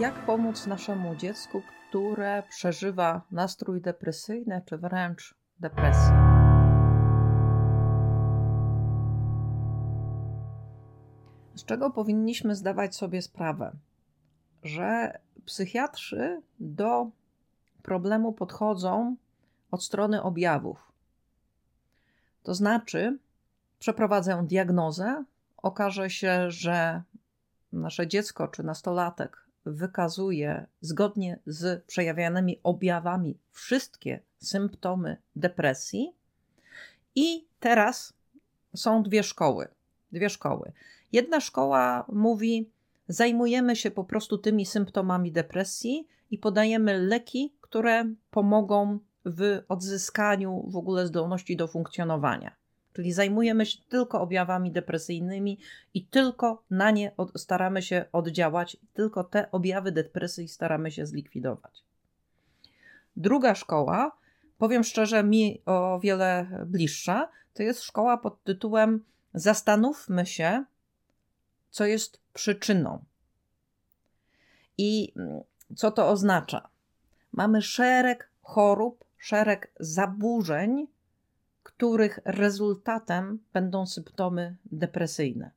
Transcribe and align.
Jak 0.00 0.26
pomóc 0.26 0.66
naszemu 0.66 1.16
dziecku, 1.16 1.62
które 1.88 2.42
przeżywa 2.48 3.22
nastrój 3.30 3.80
depresyjny 3.80 4.62
czy 4.66 4.78
wręcz 4.78 5.34
depresję? 5.60 6.12
Z 11.54 11.64
czego 11.64 11.90
powinniśmy 11.90 12.54
zdawać 12.54 12.96
sobie 12.96 13.22
sprawę? 13.22 13.72
Że 14.62 15.18
psychiatrzy 15.44 16.42
do 16.60 17.10
problemu 17.82 18.32
podchodzą 18.32 19.16
od 19.70 19.84
strony 19.84 20.22
objawów. 20.22 20.92
To 22.42 22.54
znaczy, 22.54 23.18
przeprowadzę 23.78 24.42
diagnozę, 24.46 25.24
okaże 25.56 26.10
się, 26.10 26.50
że 26.50 27.02
nasze 27.72 28.06
dziecko 28.06 28.48
czy 28.48 28.62
nastolatek 28.62 29.45
wykazuje 29.66 30.66
zgodnie 30.80 31.38
z 31.46 31.84
przejawianymi 31.84 32.60
objawami 32.62 33.38
wszystkie 33.52 34.20
symptomy 34.38 35.16
depresji. 35.36 36.12
I 37.14 37.46
teraz 37.60 38.12
są 38.74 39.02
dwie 39.02 39.22
szkoły. 39.22 39.68
Dwie 40.12 40.30
szkoły. 40.30 40.72
Jedna 41.12 41.40
szkoła 41.40 42.06
mówi: 42.12 42.70
zajmujemy 43.08 43.76
się 43.76 43.90
po 43.90 44.04
prostu 44.04 44.38
tymi 44.38 44.66
symptomami 44.66 45.32
depresji 45.32 46.08
i 46.30 46.38
podajemy 46.38 46.98
leki, 46.98 47.54
które 47.60 48.04
pomogą 48.30 48.98
w 49.24 49.62
odzyskaniu 49.68 50.64
w 50.68 50.76
ogóle 50.76 51.06
zdolności 51.06 51.56
do 51.56 51.68
funkcjonowania. 51.68 52.56
Czyli 52.96 53.12
zajmujemy 53.12 53.66
się 53.66 53.78
tylko 53.88 54.20
objawami 54.20 54.72
depresyjnymi 54.72 55.58
i 55.94 56.06
tylko 56.06 56.62
na 56.70 56.90
nie 56.90 57.12
staramy 57.36 57.82
się 57.82 58.04
oddziałać, 58.12 58.76
tylko 58.94 59.24
te 59.24 59.50
objawy 59.50 59.92
depresji 59.92 60.48
staramy 60.48 60.90
się 60.90 61.06
zlikwidować. 61.06 61.84
Druga 63.16 63.54
szkoła, 63.54 64.16
powiem 64.58 64.84
szczerze, 64.84 65.24
mi 65.24 65.62
o 65.66 66.00
wiele 66.00 66.64
bliższa, 66.66 67.28
to 67.54 67.62
jest 67.62 67.82
szkoła 67.82 68.18
pod 68.18 68.44
tytułem 68.44 69.04
Zastanówmy 69.34 70.26
się, 70.26 70.64
co 71.70 71.86
jest 71.86 72.20
przyczyną. 72.32 73.04
I 74.78 75.12
mm, 75.16 75.40
co 75.76 75.90
to 75.90 76.08
oznacza? 76.08 76.68
Mamy 77.32 77.62
szereg 77.62 78.30
chorób, 78.42 79.04
szereg 79.18 79.72
zaburzeń, 79.80 80.86
których 81.66 82.18
rezultatem 82.24 83.38
będą 83.52 83.86
symptomy 83.86 84.56
depresyjne. 84.72 85.50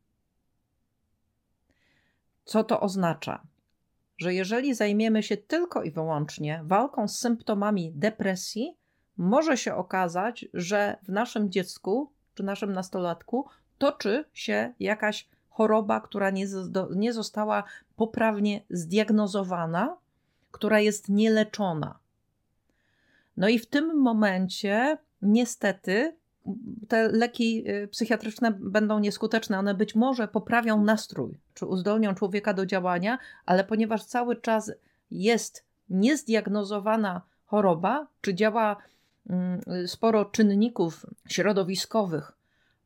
Co 2.45 2.63
to 2.63 2.79
oznacza? 2.79 3.43
Że 4.17 4.33
jeżeli 4.33 4.75
zajmiemy 4.75 5.23
się 5.23 5.37
tylko 5.37 5.83
i 5.83 5.91
wyłącznie 5.91 6.61
walką 6.63 7.07
z 7.07 7.19
symptomami 7.19 7.91
depresji, 7.95 8.77
może 9.17 9.57
się 9.57 9.75
okazać, 9.75 10.45
że 10.53 10.97
w 11.03 11.09
naszym 11.09 11.51
dziecku 11.51 12.11
czy 12.35 12.43
naszym 12.43 12.73
nastolatku 12.73 13.45
toczy 13.77 14.25
się 14.33 14.73
jakaś 14.79 15.27
choroba, 15.49 16.01
która 16.01 16.29
nie, 16.29 16.47
nie 16.95 17.13
została 17.13 17.63
poprawnie 17.95 18.61
zdiagnozowana, 18.69 19.97
która 20.51 20.79
jest 20.79 21.09
nieleczona. 21.09 21.99
No 23.37 23.49
i 23.49 23.59
w 23.59 23.65
tym 23.65 24.01
momencie 24.01 24.97
niestety 25.21 26.15
te 26.87 27.07
leki 27.07 27.69
y, 27.69 27.87
psychiatryczne 27.87 28.51
będą 28.51 28.99
nieskuteczne. 28.99 29.59
One 29.59 29.73
być 29.73 29.95
może 29.95 30.27
poprawią 30.27 30.83
nastrój, 30.83 31.37
czy 31.53 31.65
uzdolnią 31.65 32.15
człowieka 32.15 32.53
do 32.53 32.65
działania, 32.65 33.17
ale 33.45 33.63
ponieważ 33.63 34.05
cały 34.05 34.35
czas 34.35 34.71
jest 35.11 35.63
niezdiagnozowana 35.89 37.21
choroba, 37.45 38.07
czy 38.21 38.33
działa 38.33 38.77
mm, 39.29 39.61
sporo 39.87 40.25
czynników 40.25 41.05
środowiskowych 41.27 42.31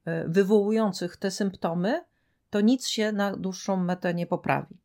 y, 0.08 0.12
wywołujących 0.28 1.18
te 1.18 1.32
symptomy, 1.32 2.02
to 2.50 2.62
nic 2.62 2.88
się 2.88 3.12
na 3.12 3.38
dłuższą 3.38 3.78
metę 3.78 4.14
nie 4.14 4.28
poprawi. 4.28 4.83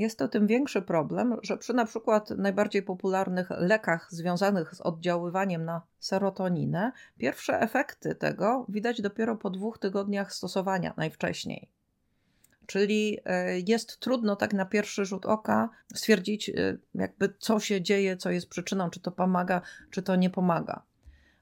Jest 0.00 0.18
to 0.18 0.28
tym 0.28 0.46
większy 0.46 0.82
problem, 0.82 1.36
że 1.42 1.58
przy 1.58 1.74
na 1.74 1.84
przykład 1.84 2.30
najbardziej 2.30 2.82
popularnych 2.82 3.50
lekach 3.50 4.08
związanych 4.10 4.74
z 4.74 4.80
oddziaływaniem 4.80 5.64
na 5.64 5.82
serotoninę, 5.98 6.92
pierwsze 7.18 7.60
efekty 7.60 8.14
tego 8.14 8.66
widać 8.68 9.02
dopiero 9.02 9.36
po 9.36 9.50
dwóch 9.50 9.78
tygodniach 9.78 10.32
stosowania 10.32 10.94
najwcześniej. 10.96 11.68
Czyli 12.66 13.18
e, 13.24 13.60
jest 13.60 14.00
trudno 14.00 14.36
tak 14.36 14.52
na 14.52 14.64
pierwszy 14.64 15.04
rzut 15.04 15.26
oka 15.26 15.68
stwierdzić, 15.94 16.48
e, 16.48 16.52
jakby 16.94 17.34
co 17.38 17.60
się 17.60 17.82
dzieje, 17.82 18.16
co 18.16 18.30
jest 18.30 18.48
przyczyną, 18.48 18.90
czy 18.90 19.00
to 19.00 19.10
pomaga, 19.10 19.62
czy 19.90 20.02
to 20.02 20.16
nie 20.16 20.30
pomaga. 20.30 20.82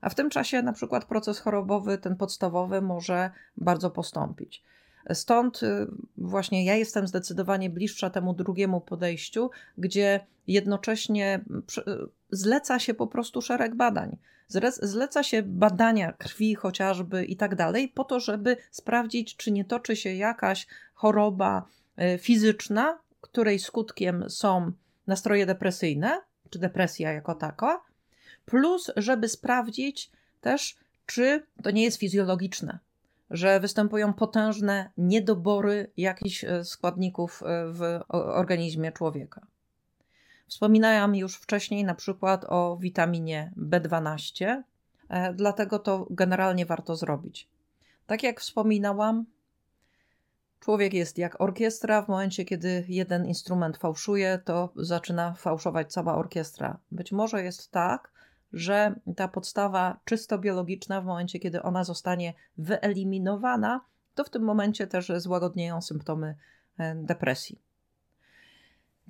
A 0.00 0.10
w 0.10 0.14
tym 0.14 0.30
czasie 0.30 0.62
na 0.62 0.72
przykład 0.72 1.04
proces 1.04 1.38
chorobowy, 1.38 1.98
ten 1.98 2.16
podstawowy, 2.16 2.82
może 2.82 3.30
bardzo 3.56 3.90
postąpić. 3.90 4.64
Stąd 5.12 5.62
y, 5.62 5.86
właśnie 6.16 6.64
ja 6.64 6.74
jestem 6.76 7.06
zdecydowanie 7.06 7.70
bliższa 7.70 8.10
temu 8.10 8.34
drugiemu 8.34 8.80
podejściu, 8.80 9.50
gdzie 9.78 10.20
jednocześnie 10.46 11.44
zleca 12.30 12.78
się 12.78 12.94
po 12.94 13.06
prostu 13.06 13.42
szereg 13.42 13.74
badań. 13.74 14.16
Zleca 14.82 15.22
się 15.22 15.42
badania 15.42 16.12
krwi 16.12 16.54
chociażby 16.54 17.24
i 17.24 17.36
tak 17.36 17.54
dalej, 17.54 17.88
po 17.88 18.04
to, 18.04 18.20
żeby 18.20 18.56
sprawdzić, 18.70 19.36
czy 19.36 19.50
nie 19.50 19.64
toczy 19.64 19.96
się 19.96 20.14
jakaś 20.14 20.66
choroba 20.94 21.64
y, 22.14 22.19
fizyczna, 22.19 22.98
której 23.20 23.58
skutkiem 23.58 24.25
są 24.30 24.72
nastroje 25.06 25.46
depresyjne, 25.46 26.20
czy 26.50 26.58
depresja 26.58 27.12
jako 27.12 27.34
taka, 27.34 27.80
plus 28.44 28.90
żeby 28.96 29.28
sprawdzić 29.28 30.10
też, 30.40 30.76
czy 31.06 31.42
to 31.62 31.70
nie 31.70 31.84
jest 31.84 31.98
fizjologiczne 31.98 32.78
że 33.30 33.60
występują 33.60 34.12
potężne 34.12 34.90
niedobory 34.96 35.90
jakichś 35.96 36.44
e, 36.44 36.64
składników 36.64 37.42
e, 37.42 37.72
w 37.72 37.82
organizmie 38.08 38.92
człowieka. 38.92 39.46
Wspominałam 40.46 41.14
już 41.14 41.36
wcześniej 41.36 41.84
na 41.84 41.94
przykład 41.94 42.44
o 42.48 42.76
witaminie 42.80 43.52
B12, 43.56 44.62
e, 45.08 45.34
dlatego 45.34 45.78
to 45.78 46.06
generalnie 46.10 46.66
warto 46.66 46.96
zrobić. 46.96 47.48
Tak 48.06 48.22
jak 48.22 48.40
wspominałam, 48.40 49.26
człowiek 50.60 50.94
jest 50.94 51.18
jak 51.18 51.40
orkiestra. 51.40 52.02
W 52.02 52.08
momencie, 52.08 52.44
kiedy 52.44 52.84
jeden 52.88 53.26
instrument 53.26 53.76
fałszuje, 53.76 54.38
to 54.44 54.72
zaczyna 54.76 55.32
fałszować 55.32 55.92
cała 55.92 56.14
orkiestra. 56.14 56.78
Być 56.90 57.12
może 57.12 57.44
jest 57.44 57.70
tak, 57.70 58.10
że 58.53 58.94
ta 59.16 59.28
podstawa 59.28 60.00
czysto 60.04 60.38
biologiczna, 60.38 61.00
w 61.00 61.04
momencie 61.04 61.38
kiedy 61.38 61.62
ona 61.62 61.84
zostanie 61.84 62.34
wyeliminowana, 62.59 63.81
to 64.14 64.25
w 64.25 64.31
tym 64.31 64.42
momencie 64.42 64.86
też 64.86 65.12
złagodnieją 65.16 65.82
symptomy 65.82 66.34
e, 66.78 66.94
depresji. 66.94 67.58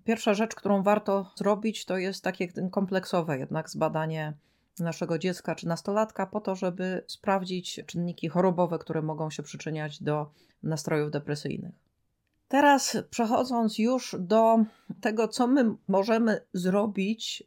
Pierwsza 0.04 0.34
rzecz, 0.34 0.54
którą 0.54 0.82
warto 0.82 1.32
zrobić, 1.36 1.84
to 1.84 1.98
jest 1.98 2.24
takie 2.24 2.48
kompleksowe 2.70 3.38
jednak 3.38 3.70
zbadanie 3.70 4.32
naszego 4.80 5.18
dziecka 5.18 5.54
czy 5.54 5.66
nastolatka, 5.66 6.26
po 6.26 6.40
to, 6.40 6.54
żeby 6.54 7.04
sprawdzić 7.06 7.80
czynniki 7.86 8.28
chorobowe, 8.28 8.78
które 8.78 9.02
mogą 9.02 9.30
się 9.30 9.42
przyczyniać 9.42 10.02
do 10.02 10.30
nastrojów 10.62 11.10
depresyjnych. 11.10 11.74
Teraz 12.48 12.96
przechodząc 13.10 13.78
już 13.78 14.16
do 14.18 14.58
tego, 15.00 15.28
co 15.28 15.46
my 15.46 15.74
możemy 15.88 16.40
zrobić 16.52 17.42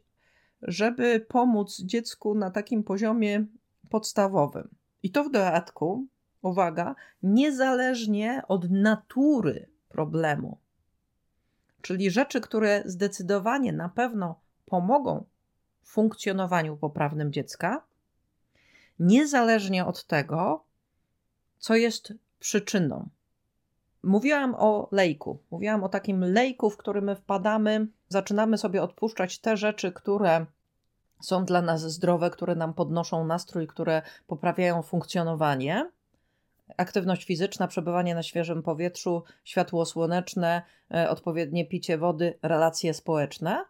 żeby 0.62 1.26
pomóc 1.28 1.80
dziecku 1.80 2.34
na 2.34 2.50
takim 2.50 2.84
poziomie 2.84 3.44
podstawowym. 3.88 4.68
I 5.02 5.10
to 5.10 5.24
w 5.24 5.30
dodatku, 5.30 6.06
uwaga, 6.42 6.94
niezależnie 7.22 8.42
od 8.48 8.70
natury 8.70 9.68
problemu. 9.88 10.58
Czyli 11.82 12.10
rzeczy, 12.10 12.40
które 12.40 12.82
zdecydowanie 12.86 13.72
na 13.72 13.88
pewno 13.88 14.40
pomogą 14.66 15.24
w 15.82 15.90
funkcjonowaniu 15.90 16.76
poprawnym 16.76 17.32
dziecka, 17.32 17.82
niezależnie 18.98 19.86
od 19.86 20.06
tego, 20.06 20.64
co 21.58 21.74
jest 21.76 22.12
przyczyną. 22.38 23.08
Mówiłam 24.02 24.54
o 24.58 24.88
lejku. 24.92 25.38
Mówiłam 25.50 25.84
o 25.84 25.88
takim 25.88 26.24
lejku, 26.24 26.70
w 26.70 26.76
który 26.76 27.02
my 27.02 27.16
wpadamy, 27.16 27.86
zaczynamy 28.08 28.58
sobie 28.58 28.82
odpuszczać 28.82 29.38
te 29.38 29.56
rzeczy, 29.56 29.92
które 29.92 30.46
są 31.20 31.44
dla 31.44 31.62
nas 31.62 31.80
zdrowe, 31.80 32.30
które 32.30 32.54
nam 32.54 32.74
podnoszą 32.74 33.26
nastrój, 33.26 33.66
które 33.66 34.02
poprawiają 34.26 34.82
funkcjonowanie. 34.82 35.90
Aktywność 36.76 37.24
fizyczna, 37.24 37.68
przebywanie 37.68 38.14
na 38.14 38.22
świeżym 38.22 38.62
powietrzu, 38.62 39.22
światło 39.44 39.86
słoneczne, 39.86 40.62
e, 40.94 41.10
odpowiednie 41.10 41.66
picie 41.66 41.98
wody, 41.98 42.38
relacje 42.42 42.94
społeczne. 42.94 43.64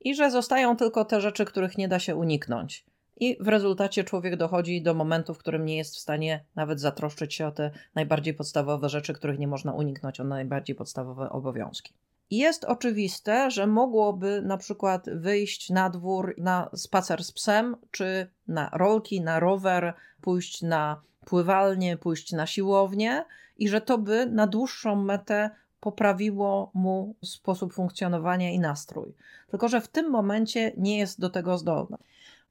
I 0.00 0.14
że 0.14 0.30
zostają 0.30 0.76
tylko 0.76 1.04
te 1.04 1.20
rzeczy, 1.20 1.44
których 1.44 1.78
nie 1.78 1.88
da 1.88 1.98
się 1.98 2.16
uniknąć. 2.16 2.84
I 3.22 3.36
w 3.40 3.48
rezultacie 3.48 4.04
człowiek 4.04 4.36
dochodzi 4.36 4.82
do 4.82 4.94
momentu, 4.94 5.34
w 5.34 5.38
którym 5.38 5.64
nie 5.64 5.76
jest 5.76 5.96
w 5.96 5.98
stanie 5.98 6.44
nawet 6.54 6.80
zatroszczyć 6.80 7.34
się 7.34 7.46
o 7.46 7.52
te 7.52 7.70
najbardziej 7.94 8.34
podstawowe 8.34 8.88
rzeczy, 8.88 9.12
których 9.12 9.38
nie 9.38 9.48
można 9.48 9.72
uniknąć, 9.72 10.20
o 10.20 10.24
najbardziej 10.24 10.76
podstawowe 10.76 11.30
obowiązki. 11.30 11.92
Jest 12.30 12.64
oczywiste, 12.64 13.50
że 13.50 13.66
mogłoby 13.66 14.42
na 14.42 14.56
przykład 14.56 15.06
wyjść 15.14 15.70
na 15.70 15.90
dwór 15.90 16.34
na 16.38 16.70
spacer 16.74 17.24
z 17.24 17.32
psem, 17.32 17.76
czy 17.90 18.26
na 18.48 18.70
rolki, 18.72 19.20
na 19.20 19.40
rower, 19.40 19.94
pójść 20.20 20.62
na 20.62 21.00
pływalnię, 21.24 21.96
pójść 21.96 22.32
na 22.32 22.46
siłownię 22.46 23.24
i 23.58 23.68
że 23.68 23.80
to 23.80 23.98
by 23.98 24.26
na 24.26 24.46
dłuższą 24.46 24.96
metę 24.96 25.50
poprawiło 25.80 26.70
mu 26.74 27.14
sposób 27.24 27.72
funkcjonowania 27.72 28.50
i 28.50 28.58
nastrój. 28.58 29.14
Tylko, 29.50 29.68
że 29.68 29.80
w 29.80 29.88
tym 29.88 30.10
momencie 30.10 30.72
nie 30.76 30.98
jest 30.98 31.20
do 31.20 31.30
tego 31.30 31.58
zdolny. 31.58 31.96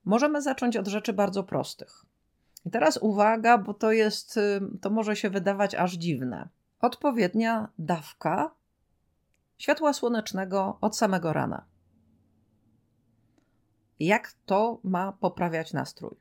Możemy 0.06 0.42
zacząć 0.42 0.77
od 0.77 0.88
rzeczy 0.88 1.13
bardzo 1.13 1.44
prostych. 1.44 2.06
I 2.65 2.71
teraz 2.71 2.98
uwaga, 2.98 3.57
bo 3.57 3.74
to 3.74 3.92
jest, 3.92 4.39
to 4.81 4.89
może 4.89 5.15
się 5.15 5.30
wydawać 5.30 5.75
aż 5.75 5.94
dziwne. 5.94 6.50
Odpowiednia 6.80 7.69
dawka 7.80 8.51
światła 9.57 9.94
słonecznego 9.94 10.77
od 10.81 10.98
samego 10.98 11.33
rana. 11.33 11.65
Jak 14.00 14.33
to 14.45 14.80
ma 14.83 15.12
poprawiać 15.12 15.74
nastrój? 15.74 16.15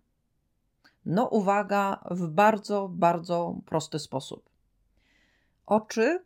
No, 1.07 1.27
uwaga, 1.27 2.05
w 2.11 2.27
bardzo, 2.27 2.89
bardzo 2.89 3.57
prosty 3.67 3.99
sposób. 3.99 4.51
Oczy 5.67 6.25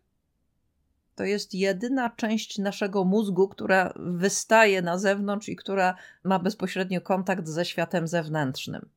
to 1.14 1.24
jest 1.24 1.54
jedyna 1.54 2.10
część 2.10 2.58
naszego 2.58 3.04
mózgu, 3.04 3.48
która 3.48 3.92
wystaje 3.96 4.82
na 4.82 4.98
zewnątrz 4.98 5.48
i 5.48 5.56
która 5.56 5.94
ma 6.24 6.38
bezpośrednio 6.38 7.00
kontakt 7.00 7.48
ze 7.48 7.64
światem 7.64 8.08
zewnętrznym. 8.08 8.88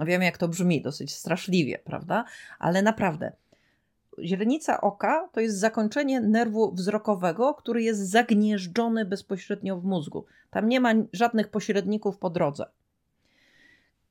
Wiem, 0.00 0.22
jak 0.22 0.38
to 0.38 0.48
brzmi, 0.48 0.82
dosyć 0.82 1.14
straszliwie, 1.14 1.78
prawda? 1.78 2.24
Ale 2.58 2.82
naprawdę, 2.82 3.32
źrenica 4.18 4.80
oka 4.80 5.28
to 5.32 5.40
jest 5.40 5.58
zakończenie 5.58 6.20
nerwu 6.20 6.72
wzrokowego, 6.72 7.54
który 7.54 7.82
jest 7.82 8.10
zagnieżdżony 8.10 9.04
bezpośrednio 9.04 9.76
w 9.76 9.84
mózgu. 9.84 10.24
Tam 10.50 10.68
nie 10.68 10.80
ma 10.80 10.94
żadnych 11.12 11.48
pośredników 11.48 12.18
po 12.18 12.30
drodze. 12.30 12.66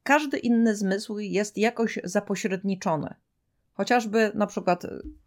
Każdy 0.03 0.37
inny 0.37 0.75
zmysł 0.75 1.19
jest 1.19 1.57
jakoś 1.57 1.99
zapośredniczony. 2.03 3.13
Chociażby 3.73 4.31
na 4.35 4.47
przykład 4.47 4.85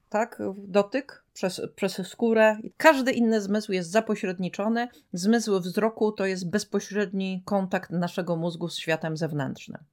tak, 0.09 0.43
dotyk 0.57 1.22
przez, 1.33 1.61
przez 1.77 2.09
skórę. 2.09 2.57
Każdy 2.77 3.13
inny 3.13 3.41
zmysł 3.41 3.73
jest 3.73 3.91
zapośredniczony. 3.91 4.89
Zmysł 5.13 5.61
wzroku 5.61 6.13
to 6.13 6.27
jest 6.27 6.51
bezpośredni 6.51 7.43
kontakt 7.45 7.91
naszego 7.91 8.37
mózgu 8.37 8.69
z 8.69 8.79
światem 8.79 9.17
zewnętrznym. 9.17 9.85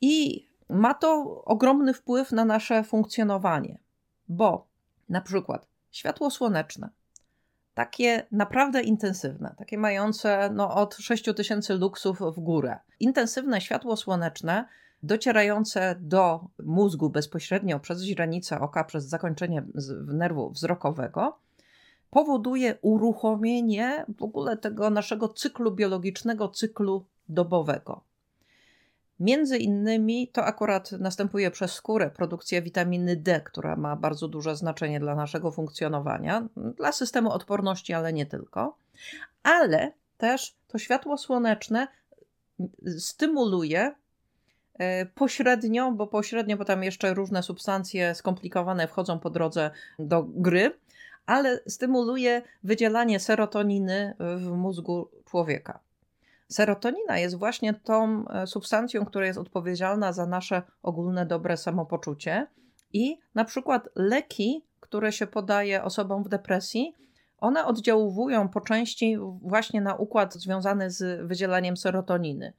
I 0.00 0.46
ma 0.68 0.94
to 0.94 1.42
ogromny 1.44 1.94
wpływ 1.94 2.32
na 2.32 2.44
nasze 2.44 2.84
funkcjonowanie, 2.84 3.78
bo 4.28 4.66
na 5.08 5.20
przykład 5.20 5.66
światło 5.92 6.30
słoneczne, 6.30 6.88
takie 7.74 8.26
naprawdę 8.32 8.82
intensywne, 8.82 9.54
takie 9.58 9.78
mające 9.78 10.50
no, 10.54 10.74
od 10.74 10.94
6000 10.94 11.74
luksów 11.74 12.20
w 12.20 12.40
górę, 12.40 12.78
intensywne 13.00 13.60
światło 13.60 13.96
słoneczne 13.96 14.68
docierające 15.06 15.96
do 16.00 16.48
mózgu 16.62 17.10
bezpośrednio 17.10 17.80
przez 17.80 18.02
źrenicę 18.02 18.60
oka, 18.60 18.84
przez 18.84 19.04
zakończenie 19.04 19.64
nerwu 20.06 20.50
wzrokowego, 20.50 21.38
powoduje 22.10 22.78
uruchomienie 22.82 24.06
w 24.18 24.22
ogóle 24.22 24.56
tego 24.56 24.90
naszego 24.90 25.28
cyklu 25.28 25.72
biologicznego, 25.72 26.48
cyklu 26.48 27.04
dobowego. 27.28 28.00
Między 29.20 29.58
innymi 29.58 30.28
to 30.28 30.44
akurat 30.44 30.92
następuje 30.92 31.50
przez 31.50 31.72
skórę 31.72 32.10
produkcja 32.10 32.62
witaminy 32.62 33.16
D, 33.16 33.40
która 33.40 33.76
ma 33.76 33.96
bardzo 33.96 34.28
duże 34.28 34.56
znaczenie 34.56 35.00
dla 35.00 35.14
naszego 35.14 35.50
funkcjonowania, 35.50 36.48
dla 36.56 36.92
systemu 36.92 37.30
odporności, 37.30 37.92
ale 37.92 38.12
nie 38.12 38.26
tylko. 38.26 38.76
Ale 39.42 39.92
też 40.18 40.56
to 40.68 40.78
światło 40.78 41.18
słoneczne 41.18 41.88
stymuluje 42.98 43.94
pośrednio, 45.14 45.92
bo 45.92 46.06
pośrednio, 46.06 46.56
bo 46.56 46.64
tam 46.64 46.84
jeszcze 46.84 47.14
różne 47.14 47.42
substancje 47.42 48.14
skomplikowane 48.14 48.88
wchodzą 48.88 49.18
po 49.18 49.30
drodze 49.30 49.70
do 49.98 50.22
gry, 50.22 50.78
ale 51.26 51.60
stymuluje 51.66 52.42
wydzielanie 52.64 53.20
serotoniny 53.20 54.14
w 54.18 54.50
mózgu 54.50 55.08
człowieka. 55.24 55.80
Serotonina 56.48 57.18
jest 57.18 57.38
właśnie 57.38 57.74
tą 57.74 58.28
e, 58.28 58.46
substancją, 58.46 59.04
która 59.04 59.26
jest 59.26 59.38
odpowiedzialna 59.38 60.12
za 60.12 60.26
nasze 60.26 60.62
ogólne 60.82 61.26
dobre 61.26 61.56
samopoczucie. 61.56 62.46
I 62.92 63.18
na 63.34 63.44
przykład 63.44 63.88
leki, 63.94 64.64
które 64.80 65.12
się 65.12 65.26
podaje 65.26 65.82
osobom 65.82 66.24
w 66.24 66.28
depresji, 66.28 66.94
one 67.38 67.66
oddziałują 67.66 68.48
po 68.48 68.60
części 68.60 69.16
właśnie 69.42 69.80
na 69.80 69.94
układ 69.94 70.34
związany 70.34 70.90
z 70.90 71.26
wydzielaniem 71.26 71.76
serotoniny. 71.76 72.52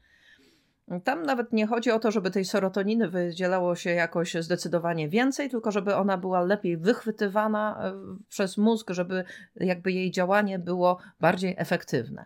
Tam 1.04 1.24
nawet 1.24 1.54
nie 1.54 1.68
chodzi 1.68 1.92
o 1.92 2.00
to, 2.00 2.12
żeby 2.12 2.32
tej 2.32 2.46
serotoniny 2.46 3.10
wydzielało 3.10 3.76
się 3.76 3.90
jakoś 3.90 4.34
zdecydowanie 4.34 5.10
więcej, 5.10 5.50
tylko 5.50 5.72
żeby 5.72 5.96
ona 5.96 6.18
była 6.18 6.42
lepiej 6.42 6.78
wychwytywana 6.78 7.80
e, 7.84 7.94
przez 8.30 8.58
mózg, 8.58 8.90
żeby 8.90 9.24
jakby 9.56 9.92
jej 9.92 10.12
działanie 10.12 10.60
było 10.60 10.98
bardziej 11.20 11.56
efektywne. 11.58 12.26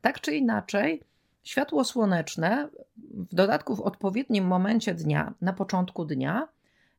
Tak 0.00 0.20
czy 0.20 0.34
inaczej, 0.36 1.02
światło 1.42 1.84
słoneczne, 1.84 2.68
w 3.30 3.34
dodatku 3.34 3.76
w 3.76 3.80
odpowiednim 3.80 4.44
momencie 4.44 4.94
dnia, 4.94 5.34
na 5.40 5.52
początku 5.52 6.04
dnia, 6.04 6.48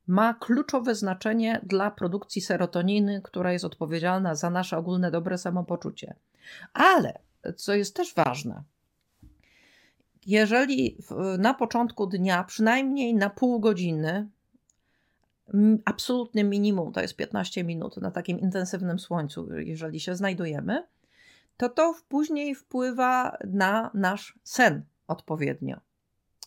ma 0.07 0.33
kluczowe 0.33 0.95
znaczenie 0.95 1.59
dla 1.63 1.91
produkcji 1.91 2.41
serotoniny, 2.41 3.21
która 3.23 3.53
jest 3.53 3.65
odpowiedzialna 3.65 4.35
za 4.35 4.49
nasze 4.49 4.77
ogólne 4.77 5.11
dobre 5.11 5.37
samopoczucie. 5.37 6.15
Ale, 6.73 7.19
co 7.55 7.73
jest 7.73 7.95
też 7.95 8.13
ważne, 8.13 8.63
jeżeli 10.25 10.97
na 11.39 11.53
początku 11.53 12.07
dnia, 12.07 12.43
przynajmniej 12.43 13.15
na 13.15 13.29
pół 13.29 13.59
godziny, 13.59 14.27
absolutnym 15.85 16.49
minimum 16.49 16.93
to 16.93 17.01
jest 17.01 17.15
15 17.15 17.63
minut 17.63 17.97
na 17.97 18.11
takim 18.11 18.39
intensywnym 18.39 18.99
słońcu, 18.99 19.47
jeżeli 19.53 19.99
się 19.99 20.15
znajdujemy, 20.15 20.83
to 21.57 21.69
to 21.69 21.95
później 22.09 22.55
wpływa 22.55 23.37
na 23.43 23.91
nasz 23.93 24.39
sen 24.43 24.83
odpowiednio. 25.07 25.79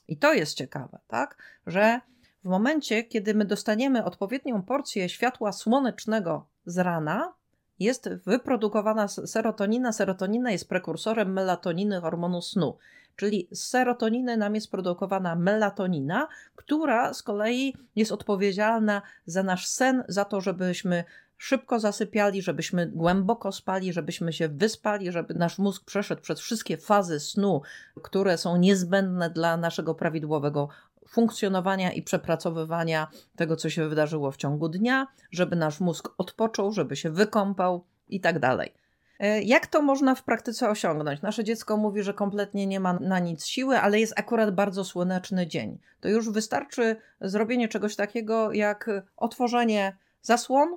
I 0.08 0.16
to 0.16 0.34
jest 0.34 0.54
ciekawe, 0.54 0.98
tak? 1.08 1.36
Że 1.66 2.00
w 2.44 2.48
momencie, 2.48 3.04
kiedy 3.04 3.34
my 3.34 3.44
dostaniemy 3.44 4.04
odpowiednią 4.04 4.62
porcję 4.62 5.08
światła 5.08 5.52
słonecznego 5.52 6.46
z 6.66 6.78
rana, 6.78 7.32
jest 7.78 8.08
wyprodukowana 8.08 9.08
serotonina. 9.08 9.92
Serotonina 9.92 10.50
jest 10.50 10.68
prekursorem 10.68 11.32
melatoniny, 11.32 12.00
hormonu 12.00 12.42
snu. 12.42 12.76
Czyli 13.18 13.48
z 13.50 13.68
serotoniny 13.68 14.36
nam 14.36 14.54
jest 14.54 14.70
produkowana 14.70 15.36
melatonina, 15.36 16.28
która 16.56 17.14
z 17.14 17.22
kolei 17.22 17.74
jest 17.96 18.12
odpowiedzialna 18.12 19.02
za 19.26 19.42
nasz 19.42 19.66
sen, 19.66 20.04
za 20.08 20.24
to, 20.24 20.40
żebyśmy 20.40 21.04
szybko 21.36 21.80
zasypiali, 21.80 22.42
żebyśmy 22.42 22.86
głęboko 22.86 23.52
spali, 23.52 23.92
żebyśmy 23.92 24.32
się 24.32 24.48
wyspali, 24.48 25.12
żeby 25.12 25.34
nasz 25.34 25.58
mózg 25.58 25.84
przeszedł 25.84 26.22
przez 26.22 26.40
wszystkie 26.40 26.76
fazy 26.76 27.20
snu, 27.20 27.62
które 28.02 28.38
są 28.38 28.56
niezbędne 28.56 29.30
dla 29.30 29.56
naszego 29.56 29.94
prawidłowego 29.94 30.68
funkcjonowania 31.08 31.92
i 31.92 32.02
przepracowywania 32.02 33.08
tego, 33.36 33.56
co 33.56 33.70
się 33.70 33.88
wydarzyło 33.88 34.30
w 34.30 34.36
ciągu 34.36 34.68
dnia, 34.68 35.06
żeby 35.30 35.56
nasz 35.56 35.80
mózg 35.80 36.08
odpoczął, 36.18 36.72
żeby 36.72 36.96
się 36.96 37.10
wykąpał 37.10 37.84
i 38.08 38.20
tak 38.20 38.38
dalej. 38.38 38.77
E, 39.18 39.42
jak 39.42 39.66
to 39.66 39.82
można 39.82 40.14
w 40.14 40.22
praktyce 40.22 40.70
osiągnąć? 40.70 41.22
Nasze 41.22 41.44
dziecko 41.44 41.76
mówi, 41.76 42.02
że 42.02 42.14
kompletnie 42.14 42.66
nie 42.66 42.80
ma 42.80 42.92
na 42.92 43.18
nic 43.18 43.46
siły, 43.46 43.78
ale 43.78 44.00
jest 44.00 44.18
akurat 44.18 44.54
bardzo 44.54 44.84
słoneczny 44.84 45.46
dzień. 45.46 45.78
To 46.00 46.08
już 46.08 46.30
wystarczy 46.30 46.96
zrobienie 47.20 47.68
czegoś 47.68 47.96
takiego 47.96 48.52
jak 48.52 48.90
otworzenie 49.16 49.96
zasłon, 50.22 50.68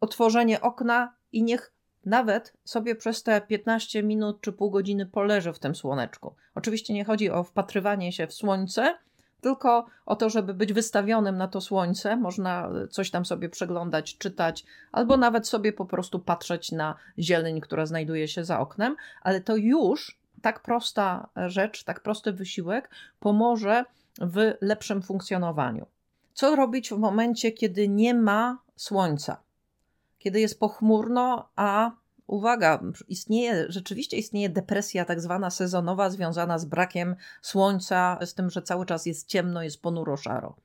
otworzenie 0.00 0.60
okna 0.60 1.14
i 1.32 1.42
niech 1.42 1.72
nawet 2.04 2.52
sobie 2.64 2.94
przez 2.94 3.22
te 3.22 3.40
15 3.40 4.02
minut 4.02 4.40
czy 4.40 4.52
pół 4.52 4.70
godziny 4.70 5.06
poleży 5.06 5.52
w 5.52 5.58
tym 5.58 5.74
słoneczku. 5.74 6.34
Oczywiście 6.54 6.94
nie 6.94 7.04
chodzi 7.04 7.30
o 7.30 7.42
wpatrywanie 7.42 8.12
się 8.12 8.26
w 8.26 8.34
słońce, 8.34 8.98
tylko 9.46 9.86
o 10.06 10.16
to, 10.16 10.30
żeby 10.30 10.54
być 10.54 10.72
wystawionym 10.72 11.36
na 11.36 11.48
to 11.48 11.60
słońce. 11.60 12.16
Można 12.16 12.70
coś 12.90 13.10
tam 13.10 13.24
sobie 13.24 13.48
przeglądać, 13.48 14.18
czytać, 14.18 14.64
albo 14.92 15.16
nawet 15.16 15.48
sobie 15.48 15.72
po 15.72 15.84
prostu 15.84 16.18
patrzeć 16.18 16.72
na 16.72 16.94
zieleń, 17.18 17.60
która 17.60 17.86
znajduje 17.86 18.28
się 18.28 18.44
za 18.44 18.60
oknem, 18.60 18.96
ale 19.22 19.40
to 19.40 19.56
już 19.56 20.18
tak 20.42 20.62
prosta 20.62 21.28
rzecz, 21.46 21.84
tak 21.84 22.00
prosty 22.00 22.32
wysiłek 22.32 22.90
pomoże 23.20 23.84
w 24.20 24.54
lepszym 24.60 25.02
funkcjonowaniu. 25.02 25.86
Co 26.34 26.56
robić 26.56 26.90
w 26.90 26.98
momencie, 26.98 27.52
kiedy 27.52 27.88
nie 27.88 28.14
ma 28.14 28.58
słońca? 28.76 29.46
kiedy 30.26 30.40
jest 30.40 30.60
pochmurno, 30.60 31.48
a 31.56 31.90
uwaga, 32.26 32.82
istnieje, 33.08 33.66
rzeczywiście 33.68 34.16
istnieje 34.16 34.48
depresja 34.48 35.04
tak 35.04 35.20
zwana 35.20 35.50
sezonowa, 35.50 36.10
związana 36.10 36.58
z 36.58 36.64
brakiem 36.64 37.16
słońca, 37.42 38.18
z 38.24 38.34
tym, 38.34 38.50
że 38.50 38.62
cały 38.62 38.86
czas 38.86 39.06
jest 39.06 39.28
ciemno, 39.28 39.62
jest 39.62 39.82
ponuro 39.82 40.16
szaro. 40.16 40.56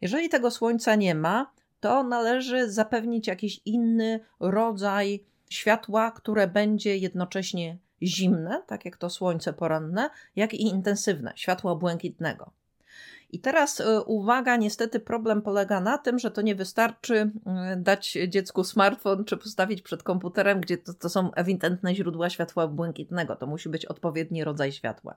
Jeżeli 0.00 0.28
tego 0.28 0.50
słońca 0.50 0.94
nie 0.94 1.14
ma, 1.14 1.52
to 1.80 2.02
należy 2.02 2.72
zapewnić 2.72 3.26
jakiś 3.26 3.60
inny 3.64 4.20
rodzaj 4.40 5.24
światła, 5.50 6.10
które 6.10 6.48
będzie 6.48 6.96
jednocześnie 6.96 7.78
zimne, 8.02 8.62
tak 8.66 8.84
jak 8.84 8.96
to 8.96 9.10
słońce 9.10 9.52
poranne, 9.52 10.10
jak 10.36 10.54
i 10.54 10.62
intensywne, 10.62 11.32
światła 11.36 11.74
błękitnego. 11.74 12.50
I 13.30 13.40
teraz 13.40 13.80
e, 13.80 14.00
uwaga, 14.02 14.56
niestety 14.56 15.00
problem 15.00 15.42
polega 15.42 15.80
na 15.80 15.98
tym, 15.98 16.18
że 16.18 16.30
to 16.30 16.42
nie 16.42 16.54
wystarczy 16.54 17.30
e, 17.46 17.76
dać 17.76 18.18
dziecku 18.28 18.64
smartfon 18.64 19.24
czy 19.24 19.36
postawić 19.36 19.82
przed 19.82 20.02
komputerem, 20.02 20.60
gdzie 20.60 20.78
to, 20.78 20.94
to 20.94 21.08
są 21.08 21.32
ewidentne 21.34 21.94
źródła 21.94 22.30
światła 22.30 22.68
błękitnego. 22.68 23.36
To 23.36 23.46
musi 23.46 23.68
być 23.68 23.86
odpowiedni 23.86 24.44
rodzaj 24.44 24.72
światła. 24.72 25.16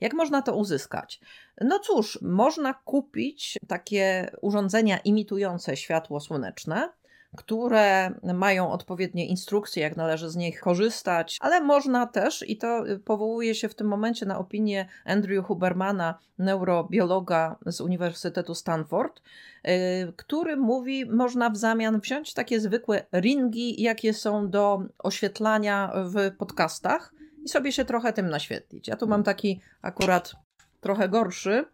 Jak 0.00 0.14
można 0.14 0.42
to 0.42 0.56
uzyskać? 0.56 1.20
No 1.60 1.78
cóż, 1.78 2.18
można 2.22 2.74
kupić 2.74 3.58
takie 3.68 4.30
urządzenia 4.40 4.98
imitujące 4.98 5.76
światło 5.76 6.20
słoneczne 6.20 6.88
które 7.36 8.14
mają 8.34 8.70
odpowiednie 8.70 9.26
instrukcje, 9.26 9.82
jak 9.82 9.96
należy 9.96 10.30
z 10.30 10.36
nich 10.36 10.60
korzystać, 10.60 11.38
ale 11.40 11.60
można 11.60 12.06
też, 12.06 12.48
i 12.48 12.56
to 12.56 12.84
powołuje 13.04 13.54
się 13.54 13.68
w 13.68 13.74
tym 13.74 13.86
momencie 13.86 14.26
na 14.26 14.38
opinię 14.38 14.86
Andrew 15.04 15.46
Hubermana, 15.46 16.18
neurobiologa 16.38 17.56
z 17.66 17.80
Uniwersytetu 17.80 18.54
Stanford, 18.54 19.20
y, 19.68 20.12
który 20.16 20.56
mówi, 20.56 21.06
można 21.06 21.50
w 21.50 21.56
zamian 21.56 22.00
wziąć 22.00 22.34
takie 22.34 22.60
zwykłe 22.60 23.06
ringi, 23.12 23.82
jakie 23.82 24.14
są 24.14 24.50
do 24.50 24.82
oświetlania 24.98 25.92
w 25.94 26.36
podcastach 26.36 27.14
i 27.44 27.48
sobie 27.48 27.72
się 27.72 27.84
trochę 27.84 28.12
tym 28.12 28.30
naświetlić. 28.30 28.88
Ja 28.88 28.96
tu 28.96 29.06
mam 29.06 29.22
taki 29.22 29.60
akurat 29.82 30.32
trochę 30.80 31.08
gorszy, 31.08 31.64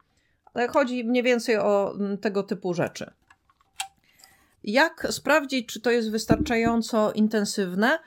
ale 0.55 0.69
chodzi 0.69 1.05
mniej 1.05 1.23
więcej 1.23 1.59
o 1.59 1.95
tego 2.21 2.43
typu 2.43 2.75
rzeczy. 2.75 3.11
Jak 4.67 5.07
sprawdzić, 5.11 5.67
czy 5.67 5.81
to 5.81 5.91
jest 5.91 6.11
wystarczająco 6.11 7.13
intensywne? 7.13 7.99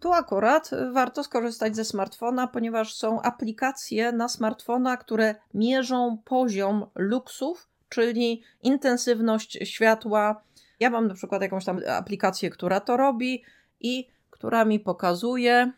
Tu 0.00 0.12
akurat 0.12 0.70
warto 0.92 1.24
skorzystać 1.24 1.76
ze 1.76 1.84
smartfona, 1.84 2.46
ponieważ 2.46 2.94
są 2.94 3.22
aplikacje 3.22 4.12
na 4.12 4.28
smartfona, 4.28 4.96
które 4.96 5.34
mierzą 5.54 6.18
poziom 6.24 6.86
luksów, 6.94 7.68
czyli 7.88 8.42
intensywność 8.62 9.58
światła. 9.62 10.42
Ja 10.80 10.90
mam 10.90 11.08
na 11.08 11.14
przykład 11.14 11.42
jakąś 11.42 11.64
tam 11.64 11.80
aplikację, 11.88 12.50
która 12.50 12.80
to 12.80 12.96
robi 12.96 13.44
i 13.80 14.06
która 14.30 14.64
mi 14.64 14.80
pokazuje, 14.80 15.72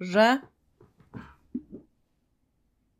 że 0.00 0.38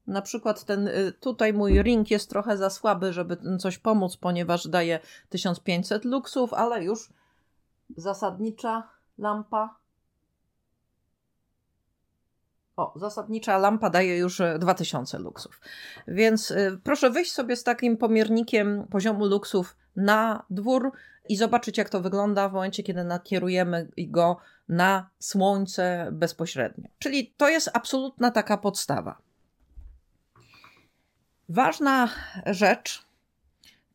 na 0.06 0.22
przykład 0.22 0.64
ten 0.64 0.88
y, 0.88 1.12
tutaj 1.20 1.52
mój 1.52 1.82
ring 1.82 2.10
jest 2.10 2.30
trochę 2.30 2.56
za 2.56 2.70
słaby, 2.70 3.12
żeby 3.12 3.36
coś 3.58 3.78
pomóc, 3.78 4.16
ponieważ 4.16 4.68
daje 4.68 5.00
1500 5.28 6.04
luksów, 6.04 6.54
ale 6.54 6.84
już 6.84 7.12
zasadnicza 7.96 8.88
lampa. 9.18 9.76
O, 12.76 12.92
zasadnicza 12.96 13.58
lampa 13.58 13.90
daje 13.90 14.18
już 14.18 14.42
2000 14.58 15.18
luksów. 15.18 15.60
Więc 16.08 16.50
y, 16.50 16.80
proszę 16.84 17.10
wyjść 17.10 17.32
sobie 17.32 17.56
z 17.56 17.64
takim 17.64 17.96
pomiernikiem 17.96 18.86
poziomu 18.90 19.24
luksów 19.24 19.76
na 19.96 20.44
dwór 20.50 20.92
i 21.28 21.36
zobaczyć, 21.36 21.78
jak 21.78 21.88
to 21.88 22.00
wygląda 22.00 22.48
w 22.48 22.52
momencie, 22.52 22.82
kiedy 22.82 23.04
nakierujemy 23.04 23.88
go 23.98 24.36
na 24.68 25.10
słońce 25.18 26.08
bezpośrednio. 26.12 26.88
Czyli 26.98 27.34
to 27.36 27.48
jest 27.48 27.70
absolutna 27.72 28.30
taka 28.30 28.56
podstawa. 28.56 29.23
Ważna 31.48 32.08
rzecz 32.46 33.06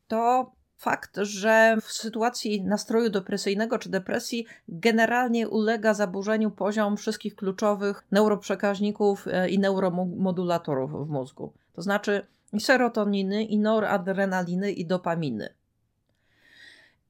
to 0.08 0.52
fakt, 0.76 1.16
że 1.22 1.76
w 1.82 1.92
sytuacji 1.92 2.62
nastroju 2.62 3.10
depresyjnego 3.10 3.78
czy 3.78 3.88
depresji 3.88 4.46
generalnie 4.68 5.48
ulega 5.48 5.94
zaburzeniu 5.94 6.50
poziom 6.50 6.96
wszystkich 6.96 7.36
kluczowych 7.36 8.04
neuroprzekaźników 8.10 9.26
e, 9.28 9.48
i 9.48 9.58
neuromodulatorów 9.58 11.06
w 11.06 11.10
mózgu. 11.10 11.52
To 11.72 11.82
znaczy 11.82 12.26
i 12.52 12.60
serotoniny, 12.60 13.44
i 13.44 13.58
noradrenaliny, 13.58 14.72
i 14.72 14.86
dopaminy. 14.86 15.54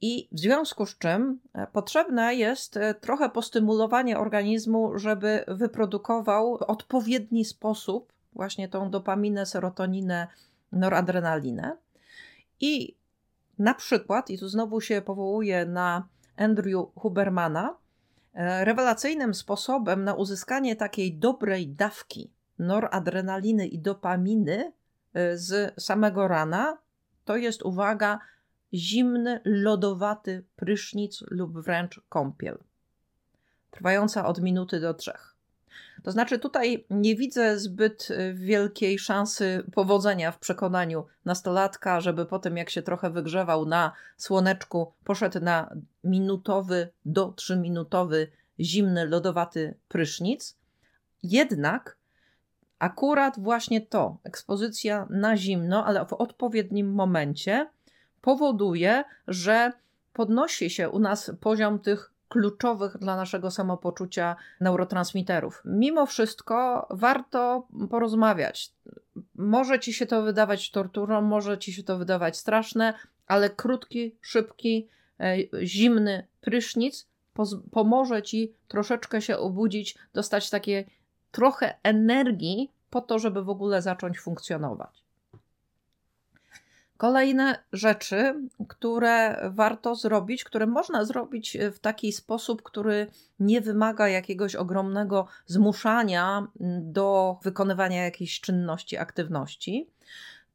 I 0.00 0.28
w 0.32 0.40
związku 0.40 0.87
z 0.87 0.99
czym 0.99 1.40
e, 1.52 1.66
potrzebne 1.66 2.35
jest 2.35 2.76
e, 2.76 2.94
trochę 2.94 3.28
postymulowanie 3.28 4.18
organizmu, 4.18 4.99
żeby 4.99 5.44
wyprodukował 5.49 6.59
w 6.59 6.62
odpowiedni 6.62 7.44
sposób 7.44 8.12
właśnie 8.33 8.69
tą 8.69 8.91
dopaminę, 8.91 9.47
serotoninę, 9.47 10.27
noradrenalinę. 10.73 11.77
I 12.61 12.95
na 13.59 13.75
przykład, 13.75 14.31
i 14.31 14.39
tu 14.39 14.49
znowu 14.49 14.81
się 14.81 15.03
powołuje 15.03 15.67
na 15.67 16.09
Andrew 16.37 16.87
Hubermana, 16.95 17.77
e, 18.35 18.65
rewelacyjnym 18.65 19.35
sposobem 19.35 20.05
na 20.05 20.15
uzyskanie 20.15 20.77
takiej 20.77 21.19
dobrej 21.19 21.69
dawki 21.69 22.31
noradrenaliny 22.59 23.67
i 23.67 23.79
dopaminy 23.79 24.73
e, 25.15 25.37
z 25.37 25.83
samego 25.83 26.29
rana 26.29 26.79
to 27.25 27.37
jest, 27.37 27.63
uwaga, 27.63 28.19
zimny, 28.75 29.41
lodowaty 29.45 30.45
prysznic 30.57 31.25
lub 31.31 31.59
wręcz 31.59 32.01
kąpiel, 32.09 32.59
trwająca 33.71 34.27
od 34.27 34.41
minuty 34.41 34.81
do 34.81 34.95
trzech. 34.95 35.30
To 36.02 36.12
znaczy, 36.12 36.38
tutaj 36.38 36.85
nie 36.90 37.16
widzę 37.16 37.59
zbyt 37.59 38.11
y, 38.11 38.35
wielkiej 38.35 38.99
szansy 38.99 39.64
powodzenia 39.75 40.33
w 40.33 40.38
przekonaniu 40.38 41.07
nastolatka, 41.25 42.00
żeby 42.00 42.26
potem, 42.26 42.57
jak 42.57 42.71
się 42.71 42.83
trochę 42.83 43.11
wygrzewał 43.11 43.66
na 43.66 43.92
słoneczku, 44.16 44.92
poszedł 45.04 45.40
na 45.40 45.75
minutowy 46.04 46.88
do 47.04 47.33
trzyminutowy 47.33 48.28
zimny, 48.61 49.07
lodowaty 49.07 49.75
prysznic. 49.88 50.57
Jednak 51.23 51.97
akurat 52.78 53.40
właśnie 53.40 53.80
to, 53.80 54.19
ekspozycja 54.25 55.07
na 55.11 55.37
zimno, 55.37 55.87
ale 55.87 56.07
w 56.07 56.12
odpowiednim 56.12 56.92
momencie, 56.92 57.71
powoduje, 58.21 59.04
że 59.28 59.73
podnosi 60.12 60.71
się 60.71 60.90
u 60.90 60.99
nas 60.99 61.30
poziom 61.40 61.78
tych 61.78 62.10
kluczowych 62.31 62.99
dla 62.99 63.17
naszego 63.17 63.51
samopoczucia 63.51 64.37
neurotransmiterów. 64.61 65.63
Mimo 65.65 66.07
wszystko 66.07 66.87
warto 66.91 67.67
porozmawiać. 67.91 68.73
Może 69.35 69.81
ci 69.81 69.93
się 69.93 70.07
to 70.07 70.23
wydawać 70.23 70.71
torturą, 70.71 71.23
może 71.23 71.59
ci 71.59 71.73
się 71.73 71.83
to 71.83 71.99
wydawać 71.99 72.37
straszne, 72.37 72.95
ale 73.27 73.51
krótki, 73.51 74.17
szybki, 74.21 74.89
e, 75.21 75.37
zimny 75.67 76.27
prysznic 76.41 77.11
pomoże 77.71 78.23
ci 78.23 78.55
troszeczkę 78.69 79.23
się 79.23 79.39
obudzić, 79.39 79.99
dostać 80.13 80.51
takie 80.51 80.85
trochę 81.31 81.75
energii 81.83 82.71
po 82.91 83.01
to, 83.01 83.19
żeby 83.19 83.45
w 83.45 83.49
ogóle 83.49 83.83
zacząć 83.83 84.21
funkcjonować. 84.21 85.05
Kolejne 87.00 87.59
rzeczy, 87.73 88.35
które 88.69 89.40
warto 89.50 89.95
zrobić, 89.95 90.45
które 90.45 90.66
można 90.66 91.04
zrobić 91.04 91.59
w 91.73 91.78
taki 91.78 92.12
sposób, 92.12 92.62
który 92.62 93.07
nie 93.38 93.61
wymaga 93.61 94.09
jakiegoś 94.09 94.54
ogromnego 94.54 95.26
zmuszania 95.47 96.47
do 96.80 97.38
wykonywania 97.42 98.04
jakiejś 98.04 98.40
czynności, 98.40 98.97
aktywności, 98.97 99.90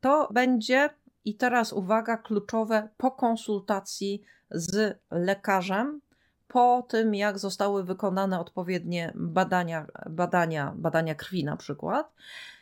to 0.02 0.30
będzie, 0.34 0.90
i 1.26 1.36
teraz 1.36 1.74
uwaga, 1.74 2.18
kluczowe 2.18 2.90
po 2.98 3.12
konsultacji 3.12 4.22
z 4.52 5.00
lekarzem, 5.12 6.02
po 6.56 6.86
tym 6.88 7.16
jak 7.16 7.40
zostały 7.40 7.84
wykonane 7.84 8.40
odpowiednie 8.40 9.12
badania, 9.16 9.88
badania, 10.10 10.74
badania 10.76 11.16
krwi 11.16 11.44
na 11.44 11.58
przykład 11.58 12.14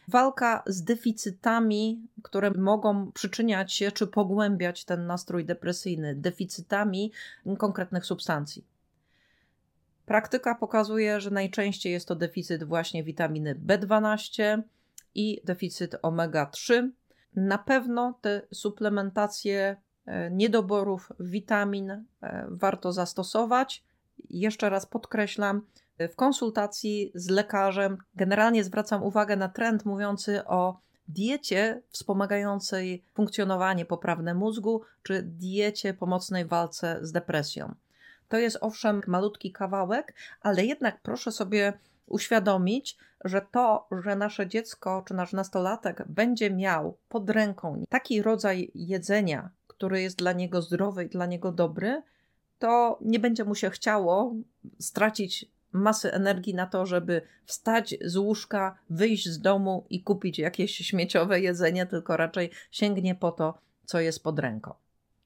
walka 0.08 0.64
z 0.68 0.84
deficytami, 0.84 2.08
które 2.24 2.52
mogą 2.52 3.12
przyczyniać 3.12 3.74
się 3.74 3.92
czy 3.92 4.08
pogłębiać 4.08 4.86
ten 4.86 5.06
nastrój 5.06 5.46
depresyjny, 5.46 6.16
deficytami 6.16 7.12
konkretnych 7.58 8.06
substancji. 8.06 8.66
Praktyka 10.06 10.56
pokazuje, 10.56 11.22
że 11.22 11.32
najczęściej 11.32 11.94
jest 11.94 12.08
to 12.08 12.16
deficyt 12.16 12.64
właśnie 12.64 13.04
witaminy 13.04 13.56
B12 13.56 14.62
i 15.16 15.42
deficyt 15.44 15.96
omega-3. 16.02 16.90
Na 17.36 17.58
pewno 17.58 18.20
te 18.22 18.42
suplementacje 18.52 19.78
niedoborów 20.32 21.12
witamin 21.20 21.92
e, 21.92 22.06
warto 22.50 22.92
zastosować. 22.92 23.84
Jeszcze 24.30 24.70
raz 24.70 24.86
podkreślam, 24.86 25.62
w 26.00 26.16
konsultacji 26.16 27.12
z 27.16 27.30
lekarzem 27.30 27.98
generalnie 28.16 28.64
zwracam 28.64 29.04
uwagę 29.04 29.36
na 29.36 29.50
trend 29.50 29.86
mówiący 29.86 30.46
o 30.46 30.80
diecie 31.08 31.82
wspomagającej 31.90 33.04
funkcjonowanie 33.14 33.86
poprawne 33.86 34.34
mózgu, 34.34 34.82
czy 35.04 35.22
diecie 35.24 35.94
pomocnej 35.94 36.46
w 36.46 36.48
walce 36.48 37.00
z 37.02 37.12
depresją. 37.12 37.76
To 38.30 38.38
jest 38.38 38.58
owszem 38.62 39.02
malutki 39.08 39.52
kawałek, 39.52 40.14
ale 40.42 40.66
jednak 40.66 41.02
proszę 41.02 41.32
sobie 41.32 41.74
uświadomić, 42.08 42.98
że 43.26 43.42
to, 43.52 43.88
że 44.04 44.16
nasze 44.16 44.48
dziecko 44.48 45.04
czy 45.08 45.14
nasz 45.14 45.34
nastolatek 45.34 46.04
będzie 46.08 46.52
miał 46.52 46.98
pod 47.10 47.30
ręką 47.30 47.84
taki 47.90 48.22
rodzaj 48.22 48.72
jedzenia, 48.76 49.50
który 49.84 50.02
jest 50.02 50.18
dla 50.18 50.34
niego 50.34 50.62
zdrowy 50.62 51.04
i 51.04 51.10
dla 51.10 51.26
niego 51.26 51.52
dobry, 51.52 52.04
to 52.60 53.00
nie 53.02 53.20
będzie 53.20 53.44
mu 53.44 53.56
się 53.56 53.70
chciało 53.70 54.36
stracić 54.80 55.46
masy 55.72 56.14
energii 56.14 56.56
na 56.56 56.68
to, 56.68 56.86
żeby 56.86 57.22
wstać 57.46 57.96
z 58.06 58.18
łóżka, 58.18 58.78
wyjść 58.90 59.30
z 59.30 59.40
domu 59.40 59.86
i 59.90 60.04
kupić 60.04 60.40
jakieś 60.40 60.76
śmieciowe 60.76 61.42
jedzenie, 61.42 61.86
tylko 61.86 62.18
raczej 62.18 62.50
sięgnie 62.72 63.16
po 63.16 63.32
to, 63.32 63.58
co 63.86 64.00
jest 64.00 64.24
pod 64.24 64.40
ręką. 64.40 64.74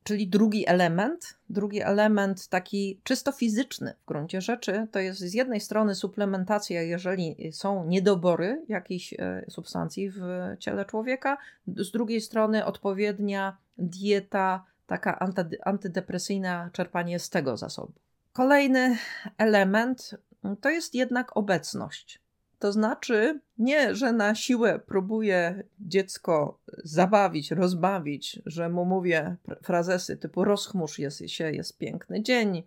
Czyli 0.07 0.27
drugi 0.27 0.67
element, 0.67 1.37
drugi 1.49 1.81
element 1.81 2.47
taki 2.47 2.99
czysto 3.03 3.31
fizyczny 3.31 3.93
w 4.03 4.05
gruncie 4.05 4.41
rzeczy, 4.41 4.87
to 4.91 4.99
jest 4.99 5.19
z 5.19 5.33
jednej 5.33 5.61
strony 5.61 5.95
suplementacja, 5.95 6.81
jeżeli 6.81 7.51
są 7.51 7.85
niedobory 7.85 8.65
jakiejś 8.67 9.13
e, 9.13 9.45
substancji 9.49 10.09
w 10.09 10.21
ciele 10.59 10.85
człowieka, 10.85 11.37
z 11.67 11.91
drugiej 11.91 12.21
strony 12.21 12.65
odpowiednia 12.65 13.57
dieta, 13.77 14.63
taka 14.85 15.19
antydepresyjna, 15.65 16.69
czerpanie 16.73 17.19
z 17.19 17.29
tego 17.29 17.57
zasobu. 17.57 17.93
Kolejny 18.33 18.97
element 19.37 20.15
to 20.61 20.69
jest 20.69 20.95
jednak 20.95 21.37
obecność. 21.37 22.21
To 22.59 22.71
znaczy, 22.71 23.39
nie, 23.57 23.95
że 23.95 24.13
na 24.13 24.35
siłę 24.35 24.79
próbuję 24.87 25.63
dziecko 25.79 26.59
zabawić, 26.83 27.51
rozbawić, 27.51 28.41
że 28.45 28.69
mu 28.69 28.85
mówię 28.85 29.35
frazesy 29.63 30.17
typu 30.17 30.43
rozchmurz 30.43 30.99
jest, 30.99 31.29
się, 31.29 31.51
jest 31.51 31.77
piękny 31.77 32.21
dzień, 32.23 32.63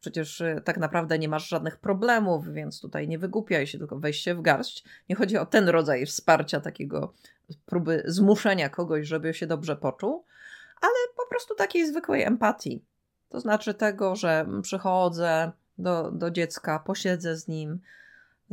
przecież 0.00 0.40
y, 0.40 0.62
tak 0.64 0.78
naprawdę 0.78 1.18
nie 1.18 1.28
masz 1.28 1.48
żadnych 1.48 1.76
problemów, 1.76 2.52
więc 2.52 2.80
tutaj 2.80 3.08
nie 3.08 3.18
wygłupiaj 3.18 3.66
się, 3.66 3.78
tylko 3.78 3.98
weź 3.98 4.16
się 4.16 4.34
w 4.34 4.42
garść. 4.42 4.84
Nie 5.08 5.16
chodzi 5.16 5.36
o 5.36 5.46
ten 5.46 5.68
rodzaj 5.68 6.06
wsparcia, 6.06 6.60
takiego 6.60 7.12
próby 7.66 8.02
zmuszenia 8.06 8.68
kogoś, 8.68 9.06
żeby 9.06 9.34
się 9.34 9.46
dobrze 9.46 9.76
poczuł, 9.76 10.24
ale 10.80 10.94
po 11.16 11.26
prostu 11.30 11.54
takiej 11.54 11.86
zwykłej 11.86 12.22
empatii. 12.22 12.84
To 13.28 13.40
znaczy 13.40 13.74
tego, 13.74 14.16
że 14.16 14.46
przychodzę 14.62 15.52
do, 15.78 16.10
do 16.10 16.30
dziecka, 16.30 16.78
posiedzę 16.78 17.36
z 17.36 17.48
nim, 17.48 17.80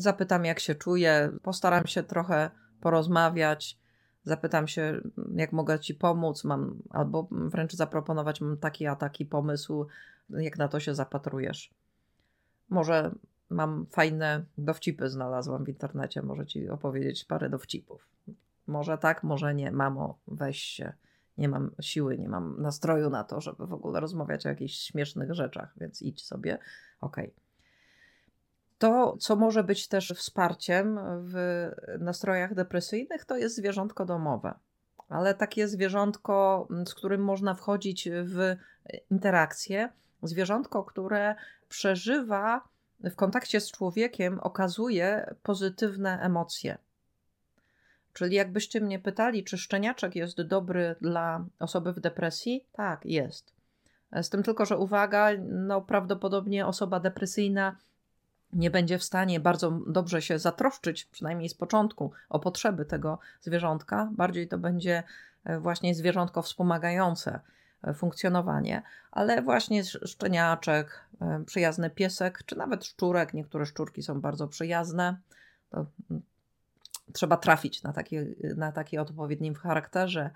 zapytam, 0.02 0.46
jak 0.46 0.60
się 0.60 0.76
czuje, 0.76 1.32
postaram 1.44 1.88
się 1.88 2.04
trochę 2.04 2.50
porozmawiać, 2.82 3.78
zapytam 4.24 4.68
się, 4.68 5.02
jak 5.36 5.52
mogę 5.52 5.80
ci 5.80 5.96
pomóc, 5.96 6.44
mam, 6.44 6.82
albo 6.90 7.28
wręcz 7.32 7.74
zaproponować, 7.74 8.42
mam 8.42 8.58
taki 8.58 8.88
a 8.88 8.96
taki 8.96 9.26
pomysł, 9.26 9.88
jak 10.30 10.58
na 10.58 10.68
to 10.68 10.80
się 10.80 10.96
zapatrujesz. 10.96 11.74
Może 12.70 13.12
mam 13.50 13.86
fajne 13.86 14.46
dowcipy, 14.58 15.10
znalazłam 15.10 15.66
w 15.66 15.70
internecie, 15.70 16.22
może 16.22 16.46
ci 16.46 16.70
opowiedzieć 16.70 17.26
parę 17.26 17.50
dowcipów. 17.50 18.08
Może 18.68 18.98
tak, 18.98 19.24
może 19.24 19.56
nie. 19.56 19.72
Mamo, 19.72 20.18
weź 20.28 20.62
się. 20.62 20.94
Nie 21.38 21.50
mam 21.50 21.72
siły, 21.82 22.18
nie 22.18 22.30
mam 22.30 22.62
nastroju 22.62 23.10
na 23.10 23.24
to, 23.24 23.42
żeby 23.42 23.68
w 23.68 23.74
ogóle 23.74 24.00
rozmawiać 24.00 24.46
o 24.46 24.50
jakichś 24.50 24.74
śmiesznych 24.76 25.34
rzeczach, 25.34 25.74
więc 25.78 26.02
idź 26.02 26.26
sobie. 26.26 26.58
Okej. 27.02 27.26
Okay. 27.26 27.49
To, 28.80 29.18
co 29.18 29.36
może 29.36 29.64
być 29.64 29.88
też 29.88 30.14
wsparciem 30.16 31.00
w 31.22 31.36
nastrojach 32.00 32.54
depresyjnych, 32.54 33.26
to 33.26 33.38
jest 33.38 33.56
zwierzątko 33.56 34.06
domowe. 34.06 34.54
Ale 35.10 35.34
takie 35.34 35.68
zwierzątko, 35.68 36.68
z 36.86 36.94
którym 36.94 37.24
można 37.24 37.54
wchodzić 37.54 38.10
w 38.12 38.56
interakcję, 39.12 39.90
zwierzątko, 40.24 40.84
które 40.84 41.36
przeżywa 41.70 42.62
w 43.04 43.16
kontakcie 43.16 43.62
z 43.62 43.72
człowiekiem, 43.72 44.40
okazuje 44.40 45.36
pozytywne 45.44 46.20
emocje. 46.22 46.78
Czyli 48.14 48.36
jakbyście 48.36 48.82
mnie 48.82 49.00
pytali, 49.00 49.44
czy 49.44 49.58
szczeniaczek 49.58 50.16
jest 50.16 50.42
dobry 50.42 50.96
dla 51.02 51.46
osoby 51.60 51.94
w 51.94 52.00
depresji? 52.00 52.66
Tak, 52.72 53.06
jest. 53.06 53.54
Z 54.22 54.30
tym 54.30 54.44
tylko, 54.44 54.66
że 54.66 54.78
uwaga, 54.78 55.30
no 55.48 55.82
prawdopodobnie 55.82 56.66
osoba 56.66 57.00
depresyjna 57.00 57.76
nie 58.54 58.72
będzie 58.72 58.98
w 58.98 59.04
stanie 59.04 59.40
bardzo 59.40 59.72
dobrze 59.88 60.22
się 60.22 60.40
zatroszczyć, 60.40 61.06
przynajmniej 61.06 61.50
z 61.50 61.54
początku, 61.54 62.12
o 62.30 62.40
potrzeby 62.40 62.86
tego 62.86 63.20
zwierzątka. 63.42 64.10
Bardziej 64.12 64.48
to 64.48 64.58
będzie 64.58 65.04
e, 65.44 65.60
właśnie 65.60 65.96
zwierzątko 65.96 66.42
wspomagające 66.42 67.40
e, 67.84 67.94
funkcjonowanie, 67.94 68.82
ale 69.12 69.42
właśnie 69.42 69.84
szczeniaczek, 69.84 71.06
e, 71.22 71.44
przyjazny 71.46 71.90
piesek, 71.90 72.44
czy 72.46 72.58
nawet 72.58 72.86
szczurek, 72.86 73.34
niektóre 73.34 73.66
szczurki 73.66 74.04
są 74.04 74.22
bardzo 74.22 74.48
przyjazne. 74.48 75.18
To 75.70 75.86
mm, 76.12 76.22
trzeba 77.14 77.38
trafić 77.38 77.84
na 77.84 77.94
taki, 77.94 78.18
na 78.56 78.72
taki 78.72 78.98
odpowiednim 78.98 79.56
charakterze. 79.56 80.30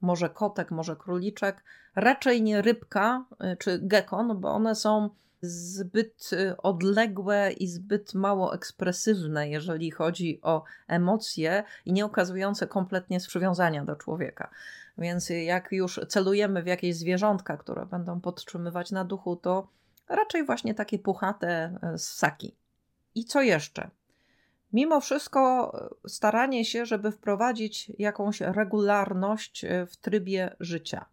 Może 0.00 0.30
kotek, 0.30 0.70
może 0.70 0.96
króliczek, 0.96 1.64
raczej 1.94 2.42
nie 2.42 2.62
rybka 2.62 3.24
czy 3.58 3.78
gekon, 3.82 4.40
bo 4.40 4.50
one 4.50 4.74
są 4.74 5.10
zbyt 5.42 6.30
y, 6.32 6.56
odległe 6.56 7.52
i 7.52 7.66
zbyt 7.66 8.14
mało 8.14 8.54
ekspresywne, 8.54 9.48
jeżeli 9.48 9.90
chodzi 9.90 10.40
o 10.42 10.64
emocje 10.88 11.64
i 11.84 11.92
nie 11.92 12.04
okazujące 12.04 12.66
kompletnie 12.66 13.18
przywiązania 13.20 13.84
do 13.84 13.96
człowieka. 13.96 14.50
Więc 14.98 15.30
jak 15.30 15.72
już 15.72 16.00
celujemy 16.08 16.62
w 16.62 16.66
jakieś 16.66 16.96
zwierzątka, 16.96 17.56
które 17.56 17.86
będą 17.86 18.20
podtrzymywać 18.20 18.90
na 18.90 19.04
duchu, 19.04 19.36
to 19.36 19.68
raczej 20.08 20.44
właśnie 20.44 20.74
takie 20.74 20.98
puchate 20.98 21.78
y, 21.94 21.98
ssaki. 21.98 22.54
I 23.14 23.24
co 23.24 23.42
jeszcze? 23.42 23.90
Mimo 24.72 25.00
wszystko 25.00 25.72
y, 26.04 26.08
staranie 26.08 26.64
się, 26.64 26.86
żeby 26.86 27.12
wprowadzić 27.12 27.92
jakąś 27.98 28.40
regularność 28.40 29.64
w 29.86 29.96
trybie 29.96 30.56
życia. 30.60 31.06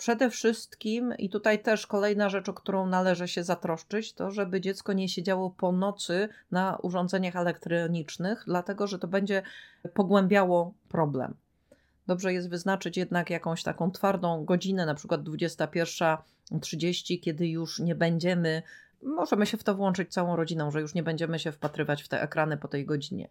Przede 0.00 0.30
wszystkim, 0.30 1.14
i 1.18 1.28
tutaj 1.28 1.62
też 1.62 1.86
kolejna 1.86 2.28
rzecz, 2.28 2.48
o 2.48 2.54
którą 2.54 2.86
należy 2.86 3.28
się 3.28 3.44
zatroszczyć, 3.44 4.12
to 4.12 4.30
żeby 4.30 4.60
dziecko 4.60 4.92
nie 4.92 5.08
siedziało 5.08 5.50
po 5.50 5.72
nocy 5.72 6.28
na 6.50 6.76
urządzeniach 6.76 7.36
elektronicznych, 7.36 8.42
dlatego 8.46 8.86
że 8.86 8.98
to 8.98 9.08
będzie 9.08 9.42
pogłębiało 9.94 10.74
problem. 10.88 11.34
Dobrze 12.06 12.32
jest 12.32 12.50
wyznaczyć 12.50 12.96
jednak 12.96 13.30
jakąś 13.30 13.62
taką 13.62 13.90
twardą 13.90 14.44
godzinę, 14.44 14.86
na 14.86 14.94
przykład 14.94 15.20
21.30, 15.20 17.20
kiedy 17.20 17.48
już 17.48 17.78
nie 17.78 17.94
będziemy, 17.94 18.62
możemy 19.02 19.46
się 19.46 19.56
w 19.56 19.64
to 19.64 19.74
włączyć 19.74 20.12
całą 20.12 20.36
rodziną, 20.36 20.70
że 20.70 20.80
już 20.80 20.94
nie 20.94 21.02
będziemy 21.02 21.38
się 21.38 21.52
wpatrywać 21.52 22.02
w 22.02 22.08
te 22.08 22.22
ekrany 22.22 22.56
po 22.56 22.68
tej 22.68 22.86
godzinie 22.86 23.28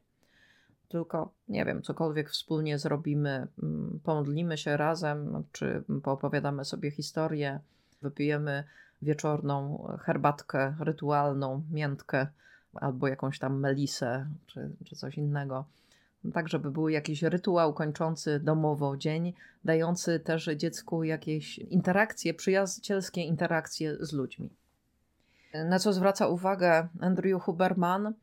tylko 0.89 1.31
nie 1.47 1.65
wiem, 1.65 1.81
cokolwiek 1.81 2.29
wspólnie 2.29 2.79
zrobimy, 2.79 3.47
mm, 3.63 3.99
pomodlimy 4.03 4.57
się 4.57 4.77
razem, 4.77 5.43
czy 5.51 5.83
poopowiadamy 6.03 6.65
sobie 6.65 6.91
historię, 6.91 7.59
wypijemy 8.01 8.63
wieczorną 9.01 9.87
herbatkę 10.01 10.75
rytualną, 10.79 11.63
miętkę 11.71 12.27
albo 12.73 13.07
jakąś 13.07 13.39
tam 13.39 13.59
melisę, 13.59 14.27
czy, 14.47 14.69
czy 14.85 14.95
coś 14.95 15.17
innego. 15.17 15.65
Tak, 16.33 16.47
żeby 16.47 16.71
był 16.71 16.89
jakiś 16.89 17.23
rytuał 17.23 17.73
kończący 17.73 18.39
domowo 18.39 18.97
dzień, 18.97 19.33
dający 19.65 20.19
też 20.19 20.49
dziecku 20.55 21.03
jakieś 21.03 21.57
interakcje, 21.57 22.33
przyjacielskie 22.33 23.21
interakcje 23.21 23.97
z 23.99 24.13
ludźmi. 24.13 24.49
Na 25.65 25.79
co 25.79 25.93
zwraca 25.93 26.27
uwagę 26.27 26.87
Andrew 26.99 27.43
Huberman, 27.43 28.13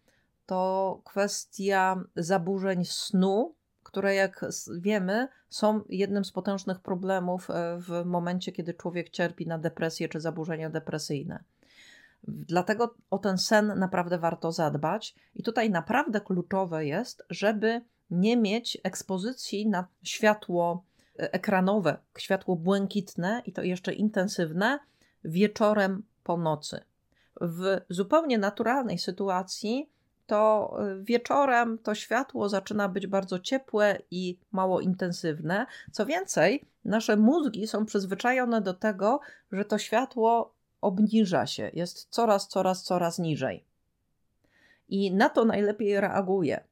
to 0.47 1.01
kwestia 1.05 2.01
zaburzeń 2.17 2.85
snu, 2.85 3.55
które 3.83 4.15
jak 4.15 4.45
wiemy 4.79 5.29
są 5.49 5.81
jednym 5.89 6.25
z 6.25 6.33
potężnych 6.33 6.81
problemów 6.81 7.51
e, 7.51 7.79
w 7.79 8.05
momencie, 8.05 8.53
kiedy 8.53 8.75
człowiek 8.75 9.11
cierpi 9.11 9.47
na 9.47 9.59
depresję 9.59 10.09
czy 10.09 10.21
zaburzenia 10.21 10.71
depresyjne. 10.71 11.45
Dlatego 12.29 12.95
o 13.11 13.19
ten 13.19 13.39
sen 13.39 13.73
naprawdę 13.79 14.19
warto 14.19 14.53
zadbać, 14.53 15.15
i 15.35 15.43
tutaj 15.43 15.71
naprawdę 15.71 16.21
kluczowe 16.21 16.87
jest, 16.87 17.23
żeby 17.31 17.81
nie 18.11 18.37
mieć 18.37 18.79
ekspozycji 18.85 19.69
na 19.69 19.89
światło 20.03 20.85
e, 21.19 21.33
ekranowe, 21.33 21.99
światło 22.19 22.57
błękitne 22.57 23.43
i 23.47 23.53
to 23.53 23.63
jeszcze 23.63 23.93
intensywne 23.93 24.79
wieczorem 25.25 26.03
po 26.25 26.37
nocy. 26.37 26.81
W 27.41 27.81
zupełnie 27.89 28.39
naturalnej 28.39 28.99
sytuacji 28.99 29.91
to 30.27 30.77
y, 31.01 31.05
wieczorem 31.05 31.79
to 31.79 31.95
światło 31.95 32.49
zaczyna 32.49 32.89
być 32.89 33.07
bardzo 33.07 33.39
ciepłe 33.39 33.99
i 34.11 34.39
mało 34.53 34.81
intensywne. 34.81 35.67
Co 35.93 36.07
więcej, 36.07 36.65
nasze 36.85 37.17
mózgi 37.17 37.67
są 37.67 37.87
przyzwyczajone 37.87 38.61
do 38.61 38.75
tego, 38.75 39.21
że 39.53 39.65
to 39.65 39.79
światło 39.79 40.55
obniża 40.81 41.47
się, 41.47 41.71
jest 41.75 42.07
coraz, 42.11 42.49
coraz, 42.49 42.83
coraz 42.83 43.19
niżej. 43.19 43.65
I 44.89 45.15
na 45.15 45.29
to 45.29 45.45
najlepiej 45.45 46.01
reaguje. 46.01 46.65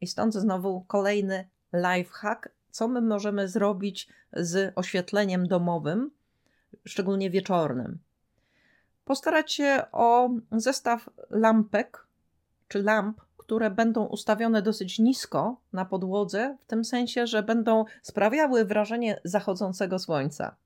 I 0.00 0.06
stąd 0.06 0.34
znowu 0.34 0.80
kolejny 0.80 1.48
lifehack, 1.72 2.48
co 2.70 2.88
my 2.88 3.00
możemy 3.00 3.48
zrobić 3.48 4.08
z 4.32 4.72
oświetleniem 4.76 5.48
domowym, 5.48 6.10
szczególnie 6.84 7.30
wieczornym. 7.30 7.98
Postarać 9.04 9.52
się 9.52 9.82
o 9.92 10.30
zestaw 10.52 11.08
lampek, 11.30 12.05
czy 12.68 12.82
lamp, 12.82 13.20
które 13.36 13.70
będą 13.70 14.04
ustawione 14.04 14.62
dosyć 14.62 14.98
nisko 14.98 15.56
na 15.72 15.84
podłodze, 15.84 16.56
w 16.60 16.66
tym 16.66 16.84
sensie, 16.84 17.26
że 17.26 17.42
będą 17.42 17.84
sprawiały 18.02 18.64
wrażenie 18.64 19.20
zachodzącego 19.24 19.98
słońca. 19.98 20.56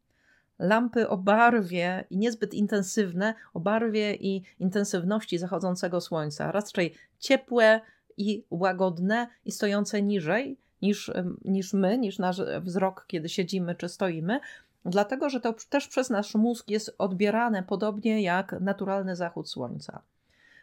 lampy 0.59 1.09
o 1.09 1.17
barwie 1.17 2.05
i 2.11 2.19
niezbyt 2.19 2.55
intensywne, 2.55 3.35
o 3.55 3.61
barwie 3.61 4.15
i 4.15 4.43
intensywności 4.59 5.39
zachodzącego 5.39 6.01
słońca. 6.01 6.53
Raczej 6.53 6.95
ciepłe 7.19 7.81
i 8.17 8.45
łagodne 8.51 9.27
i 9.45 9.53
stojące 9.53 10.03
niżej 10.03 10.57
niż, 10.83 11.11
niż 11.45 11.73
my, 11.73 11.99
niż 11.99 12.19
nasz 12.19 12.43
wzrok, 12.61 13.05
kiedy 13.07 13.29
siedzimy 13.29 13.75
czy 13.75 13.89
stoimy. 13.89 14.41
Dlatego, 14.85 15.29
że 15.29 15.41
to 15.41 15.55
też 15.71 15.89
przez 15.89 16.11
nasz 16.11 16.35
mózg 16.35 16.71
jest 16.71 16.95
odbierane 16.99 17.63
podobnie 17.63 18.23
jak 18.23 18.57
naturalny 18.61 19.17
zachód 19.17 19.51
słońca. 19.51 20.03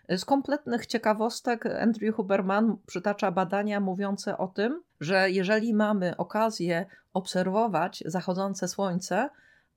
Z 0.10 0.26
kompletnych 0.26 0.86
ciekawostek 0.86 1.65
Andrew 1.65 2.15
Huberman 2.15 2.78
przytacza 2.86 3.32
badania 3.32 3.80
mówiące 3.80 4.38
o 4.38 4.48
tym, 4.48 4.84
że 5.00 5.32
jeżeli 5.32 5.74
mamy 5.74 6.17
okazję 6.17 6.86
obserwować 7.13 8.04
zachodzące 8.06 8.67
słońce, 8.67 9.30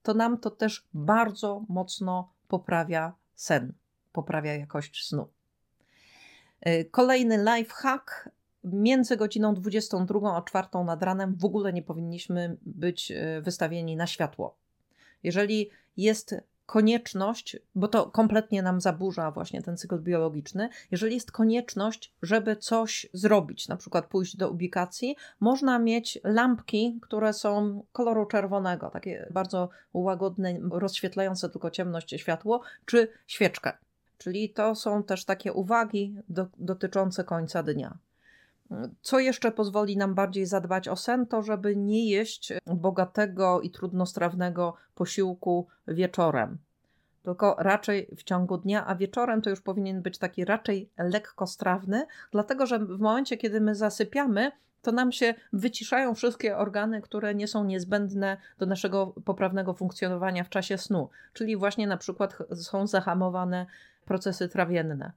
to 0.03 0.13
nam 0.13 0.37
to 0.37 0.51
też 0.51 0.87
bardzo 0.93 1.65
mocno 1.69 2.31
poprawia 2.47 3.13
sen, 3.35 3.73
poprawia 4.11 4.55
jakość 4.55 5.07
snu. 5.07 5.27
Y, 6.67 6.89
kolejny 6.91 7.37
life 7.37 7.73
hack. 7.73 8.29
Między 8.63 9.17
godziną 9.17 9.53
22 9.53 10.35
a 10.37 10.41
4 10.41 10.67
nad 10.85 11.03
ranem 11.03 11.35
w 11.35 11.45
ogóle 11.45 11.73
nie 11.73 11.81
powinniśmy 11.81 12.57
być 12.61 13.11
y, 13.11 13.41
wystawieni 13.41 13.95
na 13.95 14.07
światło. 14.07 14.55
Jeżeli 15.23 15.69
jest 15.97 16.35
konieczność, 16.71 17.57
bo 17.75 17.87
to 17.87 18.05
kompletnie 18.05 18.61
nam 18.61 18.81
zaburza 18.81 19.31
właśnie 19.31 19.61
ten 19.61 19.77
cykl 19.77 19.99
biologiczny, 19.99 20.69
jeżeli 20.91 21.13
jest 21.13 21.31
konieczność, 21.31 22.13
żeby 22.21 22.55
coś 22.55 23.09
zrobić, 23.13 23.67
na 23.67 23.77
przykład 23.77 24.05
pójść 24.05 24.37
do 24.37 24.49
ubikacji, 24.49 25.15
można 25.39 25.79
mieć 25.79 26.19
lampki, 26.23 26.99
które 27.01 27.33
są 27.33 27.83
koloru 27.91 28.25
czerwonego, 28.25 28.89
takie 28.89 29.27
bardzo 29.31 29.69
łagodne, 29.93 30.59
rozświetlające 30.71 31.49
tylko 31.49 31.71
ciemność 31.71 32.09
światło, 32.17 32.61
czy 32.85 33.07
świeczkę. 33.27 33.73
Czyli 34.17 34.49
to 34.49 34.75
są 34.75 35.03
też 35.03 35.25
takie 35.25 35.53
uwagi 35.53 36.15
do, 36.29 36.47
dotyczące 36.57 37.23
końca 37.23 37.63
dnia. 37.63 37.97
Co 39.01 39.19
jeszcze 39.19 39.51
pozwoli 39.51 39.97
nam 39.97 40.15
bardziej 40.15 40.45
zadbać 40.45 40.87
o 40.87 40.95
sen, 40.95 41.25
to 41.25 41.41
żeby 41.41 41.75
nie 41.75 42.09
jeść 42.09 42.53
bogatego 42.65 43.61
i 43.61 43.69
trudnostrawnego 43.69 44.73
posiłku 44.95 45.67
wieczorem, 45.87 46.57
tylko 47.23 47.55
raczej 47.59 48.07
w 48.17 48.23
ciągu 48.23 48.57
dnia, 48.57 48.87
a 48.87 48.95
wieczorem 48.95 49.41
to 49.41 49.49
już 49.49 49.61
powinien 49.61 50.01
być 50.01 50.17
taki 50.17 50.45
raczej 50.45 50.89
lekkostrawny, 50.97 52.05
dlatego 52.31 52.65
że 52.65 52.79
w 52.79 52.99
momencie, 52.99 53.37
kiedy 53.37 53.61
my 53.61 53.75
zasypiamy, 53.75 54.51
to 54.81 54.91
nam 54.91 55.11
się 55.11 55.33
wyciszają 55.53 56.15
wszystkie 56.15 56.57
organy, 56.57 57.01
które 57.01 57.35
nie 57.35 57.47
są 57.47 57.63
niezbędne 57.63 58.37
do 58.57 58.65
naszego 58.65 59.07
poprawnego 59.25 59.73
funkcjonowania 59.73 60.43
w 60.43 60.49
czasie 60.49 60.77
snu, 60.77 61.09
czyli 61.33 61.57
właśnie 61.57 61.87
na 61.87 61.97
przykład 61.97 62.37
są 62.55 62.87
zahamowane 62.87 63.65
procesy 64.05 64.49
trawienne. 64.49 65.11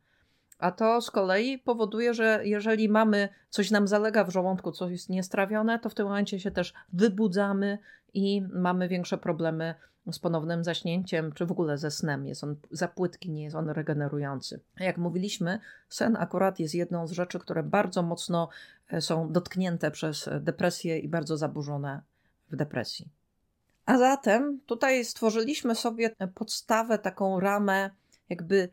A 0.59 0.73
to 0.73 1.01
z 1.01 1.11
kolei 1.11 1.59
powoduje, 1.59 2.14
że 2.14 2.40
jeżeli 2.45 2.88
mamy 2.88 3.29
coś 3.51 3.71
nam 3.71 3.88
zalega 3.88 4.25
w 4.25 4.31
żołądku, 4.31 4.73
coś 4.73 4.93
jest 4.93 5.09
niestrawione, 5.09 5.79
to 5.79 5.88
w 5.88 5.95
tym 5.95 6.07
momencie 6.07 6.40
się 6.40 6.51
też 6.51 6.75
wybudzamy 6.93 7.79
i 8.14 8.43
mamy 8.53 8.88
większe 8.88 9.19
problemy 9.19 9.75
z 10.12 10.19
ponownym 10.19 10.64
zaśnięciem, 10.64 11.33
czy 11.33 11.47
w 11.47 11.51
ogóle 11.51 11.79
ze 11.79 11.90
snem. 11.90 12.27
Jest 12.27 12.45
on 12.45 12.57
za 12.71 12.88
płytki, 12.88 13.31
nie 13.31 13.43
jest 13.43 13.57
on 13.57 13.69
regenerujący. 13.69 14.61
Jak 14.81 14.99
mówiliśmy, 14.99 15.61
sen 15.88 16.17
akurat 16.17 16.59
jest 16.59 16.75
jedną 16.75 17.07
z 17.07 17.12
rzeczy, 17.12 17.38
które 17.38 17.62
bardzo 17.62 18.03
mocno 18.03 18.49
e, 18.88 19.01
są 19.01 19.33
dotknięte 19.33 19.90
przez 19.90 20.29
depresję 20.40 20.99
i 20.99 21.09
bardzo 21.09 21.37
zaburzone 21.37 22.03
w 22.51 22.57
depresji. 22.57 23.09
A 23.87 23.99
zatem 23.99 24.61
tutaj 24.67 25.05
stworzyliśmy 25.05 25.75
sobie 25.75 26.11
podstawę, 26.35 26.99
taką 26.99 27.40
ramę, 27.40 27.90
jakby 28.29 28.69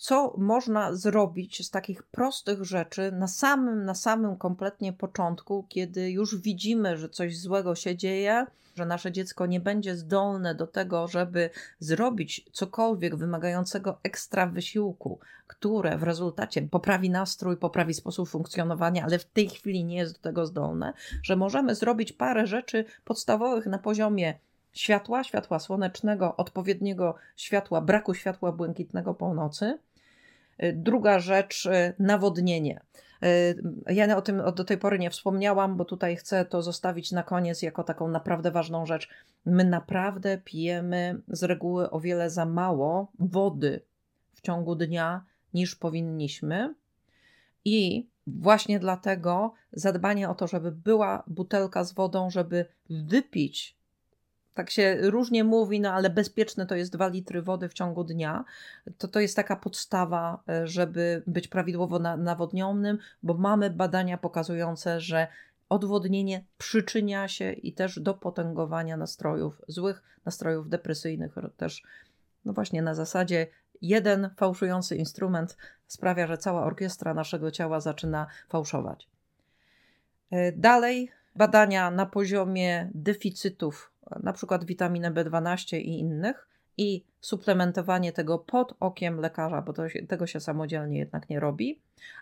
co 0.00 0.34
można 0.38 0.94
zrobić 0.94 1.66
z 1.66 1.70
takich 1.70 2.02
prostych 2.02 2.64
rzeczy 2.64 3.12
na 3.12 3.28
samym, 3.28 3.84
na 3.84 3.94
samym 3.94 4.36
kompletnie 4.36 4.92
początku, 4.92 5.66
kiedy 5.68 6.10
już 6.10 6.36
widzimy, 6.36 6.96
że 6.96 7.08
coś 7.08 7.38
złego 7.38 7.74
się 7.74 7.96
dzieje, 7.96 8.46
że 8.76 8.86
nasze 8.86 9.12
dziecko 9.12 9.46
nie 9.46 9.60
będzie 9.60 9.96
zdolne 9.96 10.54
do 10.54 10.66
tego, 10.66 11.08
żeby 11.08 11.50
zrobić 11.78 12.46
cokolwiek 12.52 13.16
wymagającego 13.16 13.98
ekstra 14.02 14.46
wysiłku, 14.46 15.18
które 15.46 15.98
w 15.98 16.02
rezultacie 16.02 16.62
poprawi 16.62 17.10
nastrój, 17.10 17.56
poprawi 17.56 17.94
sposób 17.94 18.28
funkcjonowania, 18.28 19.04
ale 19.04 19.18
w 19.18 19.24
tej 19.24 19.48
chwili 19.48 19.84
nie 19.84 19.96
jest 19.96 20.14
do 20.14 20.20
tego 20.20 20.46
zdolne, 20.46 20.92
że 21.22 21.36
możemy 21.36 21.74
zrobić 21.74 22.12
parę 22.12 22.46
rzeczy 22.46 22.84
podstawowych 23.04 23.66
na 23.66 23.78
poziomie 23.78 24.38
światła, 24.72 25.24
światła 25.24 25.58
słonecznego, 25.58 26.36
odpowiedniego 26.36 27.14
światła, 27.36 27.80
braku 27.80 28.14
światła 28.14 28.52
błękitnego 28.52 29.14
po 29.14 29.34
nocy 29.34 29.78
druga 30.72 31.18
rzecz, 31.18 31.66
y, 31.66 31.94
nawodnienie. 31.98 32.80
Y, 33.24 33.62
ja 33.86 34.16
o 34.16 34.22
tym 34.22 34.42
do 34.54 34.64
tej 34.64 34.78
pory 34.78 34.98
nie 34.98 35.10
wspomniałam, 35.10 35.76
bo 35.76 35.84
tutaj 35.84 36.16
chcę 36.16 36.44
to 36.44 36.62
zostawić 36.62 37.12
na 37.12 37.22
koniec 37.22 37.62
jako 37.62 37.84
taką 37.84 38.08
naprawdę 38.08 38.50
ważną 38.50 38.86
rzecz. 38.86 39.08
My 39.44 39.64
naprawdę 39.64 40.38
pijemy 40.38 41.20
z 41.28 41.42
reguły 41.42 41.90
o 41.90 42.00
wiele 42.00 42.30
za 42.30 42.46
mało 42.46 43.12
wody 43.18 43.82
w 44.32 44.40
ciągu 44.40 44.74
dnia 44.74 45.24
niż 45.54 45.76
powinniśmy. 45.76 46.74
I 47.64 48.08
właśnie 48.26 48.80
dlatego 48.80 49.52
zadbanie 49.72 50.28
o 50.30 50.34
to, 50.34 50.46
żeby 50.46 50.72
była 50.72 51.22
butelka 51.26 51.84
z 51.84 51.92
wodą, 51.92 52.30
żeby 52.30 52.66
wypić 52.90 53.79
tak 54.54 54.70
się 54.70 54.96
różnie 55.00 55.44
mówi, 55.44 55.80
no 55.80 55.92
ale 55.92 56.10
bezpieczne 56.10 56.66
to 56.66 56.74
jest 56.74 56.92
2 56.92 57.08
litry 57.08 57.42
wody 57.42 57.68
w 57.68 57.74
ciągu 57.74 58.04
dnia, 58.04 58.44
to 58.98 59.08
to 59.08 59.20
jest 59.20 59.36
taka 59.36 59.56
podstawa, 59.56 60.42
e, 60.48 60.66
żeby 60.66 61.22
być 61.26 61.48
prawidłowo 61.48 61.98
nawodnionym, 61.98 62.98
bo 63.22 63.34
mamy 63.34 63.70
badania 63.70 64.18
pokazujące, 64.18 65.00
że 65.00 65.28
odwodnienie 65.68 66.44
przyczynia 66.58 67.28
się 67.28 67.52
i 67.52 67.72
też 67.72 68.00
do 68.00 68.14
potęgowania 68.14 68.96
nastrojów, 68.96 69.62
złych 69.68 70.02
nastrojów 70.24 70.68
depresyjnych, 70.68 71.34
też 71.56 71.82
no 72.44 72.52
właśnie 72.52 72.82
na 72.82 72.94
zasadzie 72.94 73.46
jeden 73.82 74.30
fałszujący 74.36 74.96
instrument 74.96 75.56
sprawia, 75.86 76.26
że 76.26 76.38
cała 76.38 76.64
orkiestra 76.64 77.14
naszego 77.14 77.50
ciała 77.50 77.80
zaczyna 77.80 78.26
fałszować. 78.48 79.08
E, 80.30 80.52
dalej 80.52 81.10
badania 81.36 81.90
na 81.90 82.06
poziomie 82.06 82.90
deficytów 82.94 83.89
na 84.22 84.32
przykład 84.32 84.64
witaminę 84.64 85.10
B12 85.10 85.76
i 85.76 85.98
innych, 85.98 86.50
i 86.76 87.04
suplementowanie 87.20 88.12
tego 88.12 88.38
pod 88.38 88.74
okiem 88.80 89.20
lekarza, 89.20 89.62
bo 89.62 89.88
się, 89.88 90.06
tego 90.06 90.26
się 90.26 90.40
samodzielnie 90.40 90.98
jednak 90.98 91.28
nie 91.30 91.40
robi, 91.40 91.80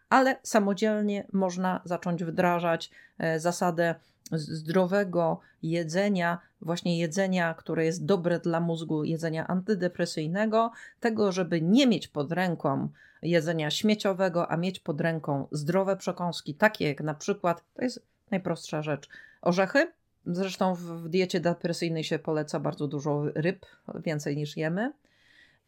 ale 0.08 0.36
samodzielnie 0.42 1.26
można 1.32 1.80
zacząć 1.84 2.24
wdrażać 2.24 2.90
e, 3.18 3.40
zasadę 3.40 3.94
zdrowego 4.32 5.40
jedzenia, 5.62 6.38
właśnie 6.60 6.98
jedzenia, 6.98 7.54
które 7.54 7.84
jest 7.84 8.04
dobre 8.04 8.40
dla 8.40 8.60
mózgu, 8.60 9.04
jedzenia 9.04 9.46
antydepresyjnego, 9.46 10.70
tego, 11.00 11.32
żeby 11.32 11.62
nie 11.62 11.86
mieć 11.86 12.08
pod 12.08 12.32
ręką 12.32 12.88
jedzenia 13.22 13.70
śmieciowego, 13.70 14.50
a 14.50 14.56
mieć 14.56 14.80
pod 14.80 15.00
ręką 15.00 15.46
zdrowe 15.52 15.96
przekąski, 15.96 16.54
takie 16.54 16.88
jak 16.88 17.00
na 17.00 17.14
przykład, 17.14 17.64
to 17.74 17.82
jest 17.82 18.02
najprostsza 18.30 18.82
rzecz, 18.82 19.08
orzechy, 19.42 19.92
Zresztą 20.28 20.74
w 20.74 21.08
diecie 21.08 21.40
depresyjnej 21.40 22.04
się 22.04 22.18
poleca 22.18 22.60
bardzo 22.60 22.88
dużo 22.88 23.22
ryb, 23.34 23.66
więcej 23.94 24.36
niż 24.36 24.56
jemy. 24.56 24.92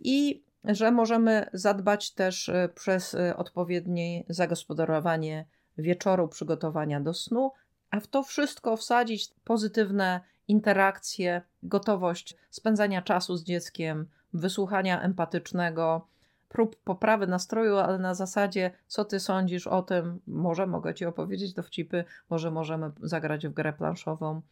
I 0.00 0.42
że 0.64 0.90
możemy 0.90 1.46
zadbać 1.52 2.10
też 2.10 2.48
e, 2.48 2.68
przez 2.74 3.14
e, 3.14 3.36
odpowiednie 3.36 4.24
zagospodarowanie 4.28 5.46
wieczoru, 5.78 6.28
przygotowania 6.28 7.00
do 7.00 7.14
snu, 7.14 7.52
a 7.90 8.00
w 8.00 8.06
to 8.06 8.22
wszystko 8.22 8.76
wsadzić 8.76 9.30
pozytywne 9.44 10.20
interakcje, 10.48 11.42
gotowość 11.62 12.36
spędzania 12.50 13.02
czasu 13.02 13.36
z 13.36 13.44
dzieckiem, 13.44 14.08
wysłuchania 14.32 15.02
empatycznego, 15.02 16.06
prób 16.50 16.76
poprawy 16.76 17.26
nastroju, 17.26 17.76
ale 17.76 17.98
na 17.98 18.14
zasadzie, 18.14 18.70
co 18.86 19.04
ty 19.04 19.20
sądzisz 19.20 19.66
o 19.66 19.82
tym? 19.82 20.20
Może 20.26 20.66
mogę 20.66 20.94
ci 20.94 21.04
opowiedzieć 21.06 21.54
dowcipy, 21.54 22.04
może 22.30 22.50
możemy 22.50 22.90
zagrać 23.02 23.46
w 23.46 23.52
grę 23.52 23.72
planszową, 23.72 24.42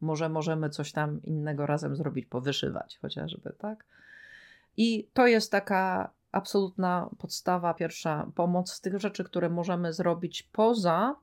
może 0.00 0.28
możemy 0.28 0.70
coś 0.70 0.92
tam 0.92 1.22
innego 1.22 1.66
razem 1.66 1.96
zrobić, 1.96 2.26
powyszywać 2.26 2.98
chociażby, 3.02 3.52
tak? 3.58 3.84
I 4.76 5.08
to 5.12 5.26
jest 5.26 5.50
taka 5.50 6.10
absolutna 6.32 7.10
podstawa, 7.18 7.74
pierwsza 7.74 8.26
pomoc 8.34 8.72
z 8.72 8.80
tych 8.80 9.00
rzeczy, 9.00 9.24
które 9.24 9.50
możemy 9.50 9.92
zrobić 9.92 10.42
poza 10.42 11.16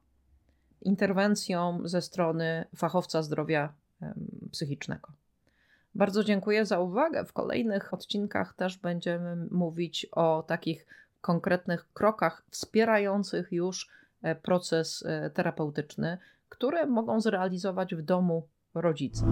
interwencją 0.81 1.81
ze 1.83 2.01
strony 2.01 2.65
fachowca 2.75 3.23
zdrowia 3.23 3.73
psychicznego. 4.51 5.11
Bardzo 5.99 6.23
dziękuję 6.23 6.65
za 6.65 6.79
uwagę. 6.79 7.25
W 7.25 7.33
kolejnych 7.33 7.93
odcinkach 7.93 8.53
też 8.53 8.77
będziemy 8.77 9.35
mówić 9.51 10.07
o 10.11 10.43
takich 10.47 10.85
konkretnych 11.21 11.93
krokach 11.93 12.43
wspierających 12.49 13.51
już 13.51 13.89
e, 14.21 14.35
proces 14.35 15.03
e, 15.05 15.29
terapeutyczny, 15.29 16.17
które 16.49 16.85
mogą 16.85 17.21
zrealizować 17.21 17.95
w 17.95 18.01
domu 18.01 18.47
rodzice. 18.73 19.25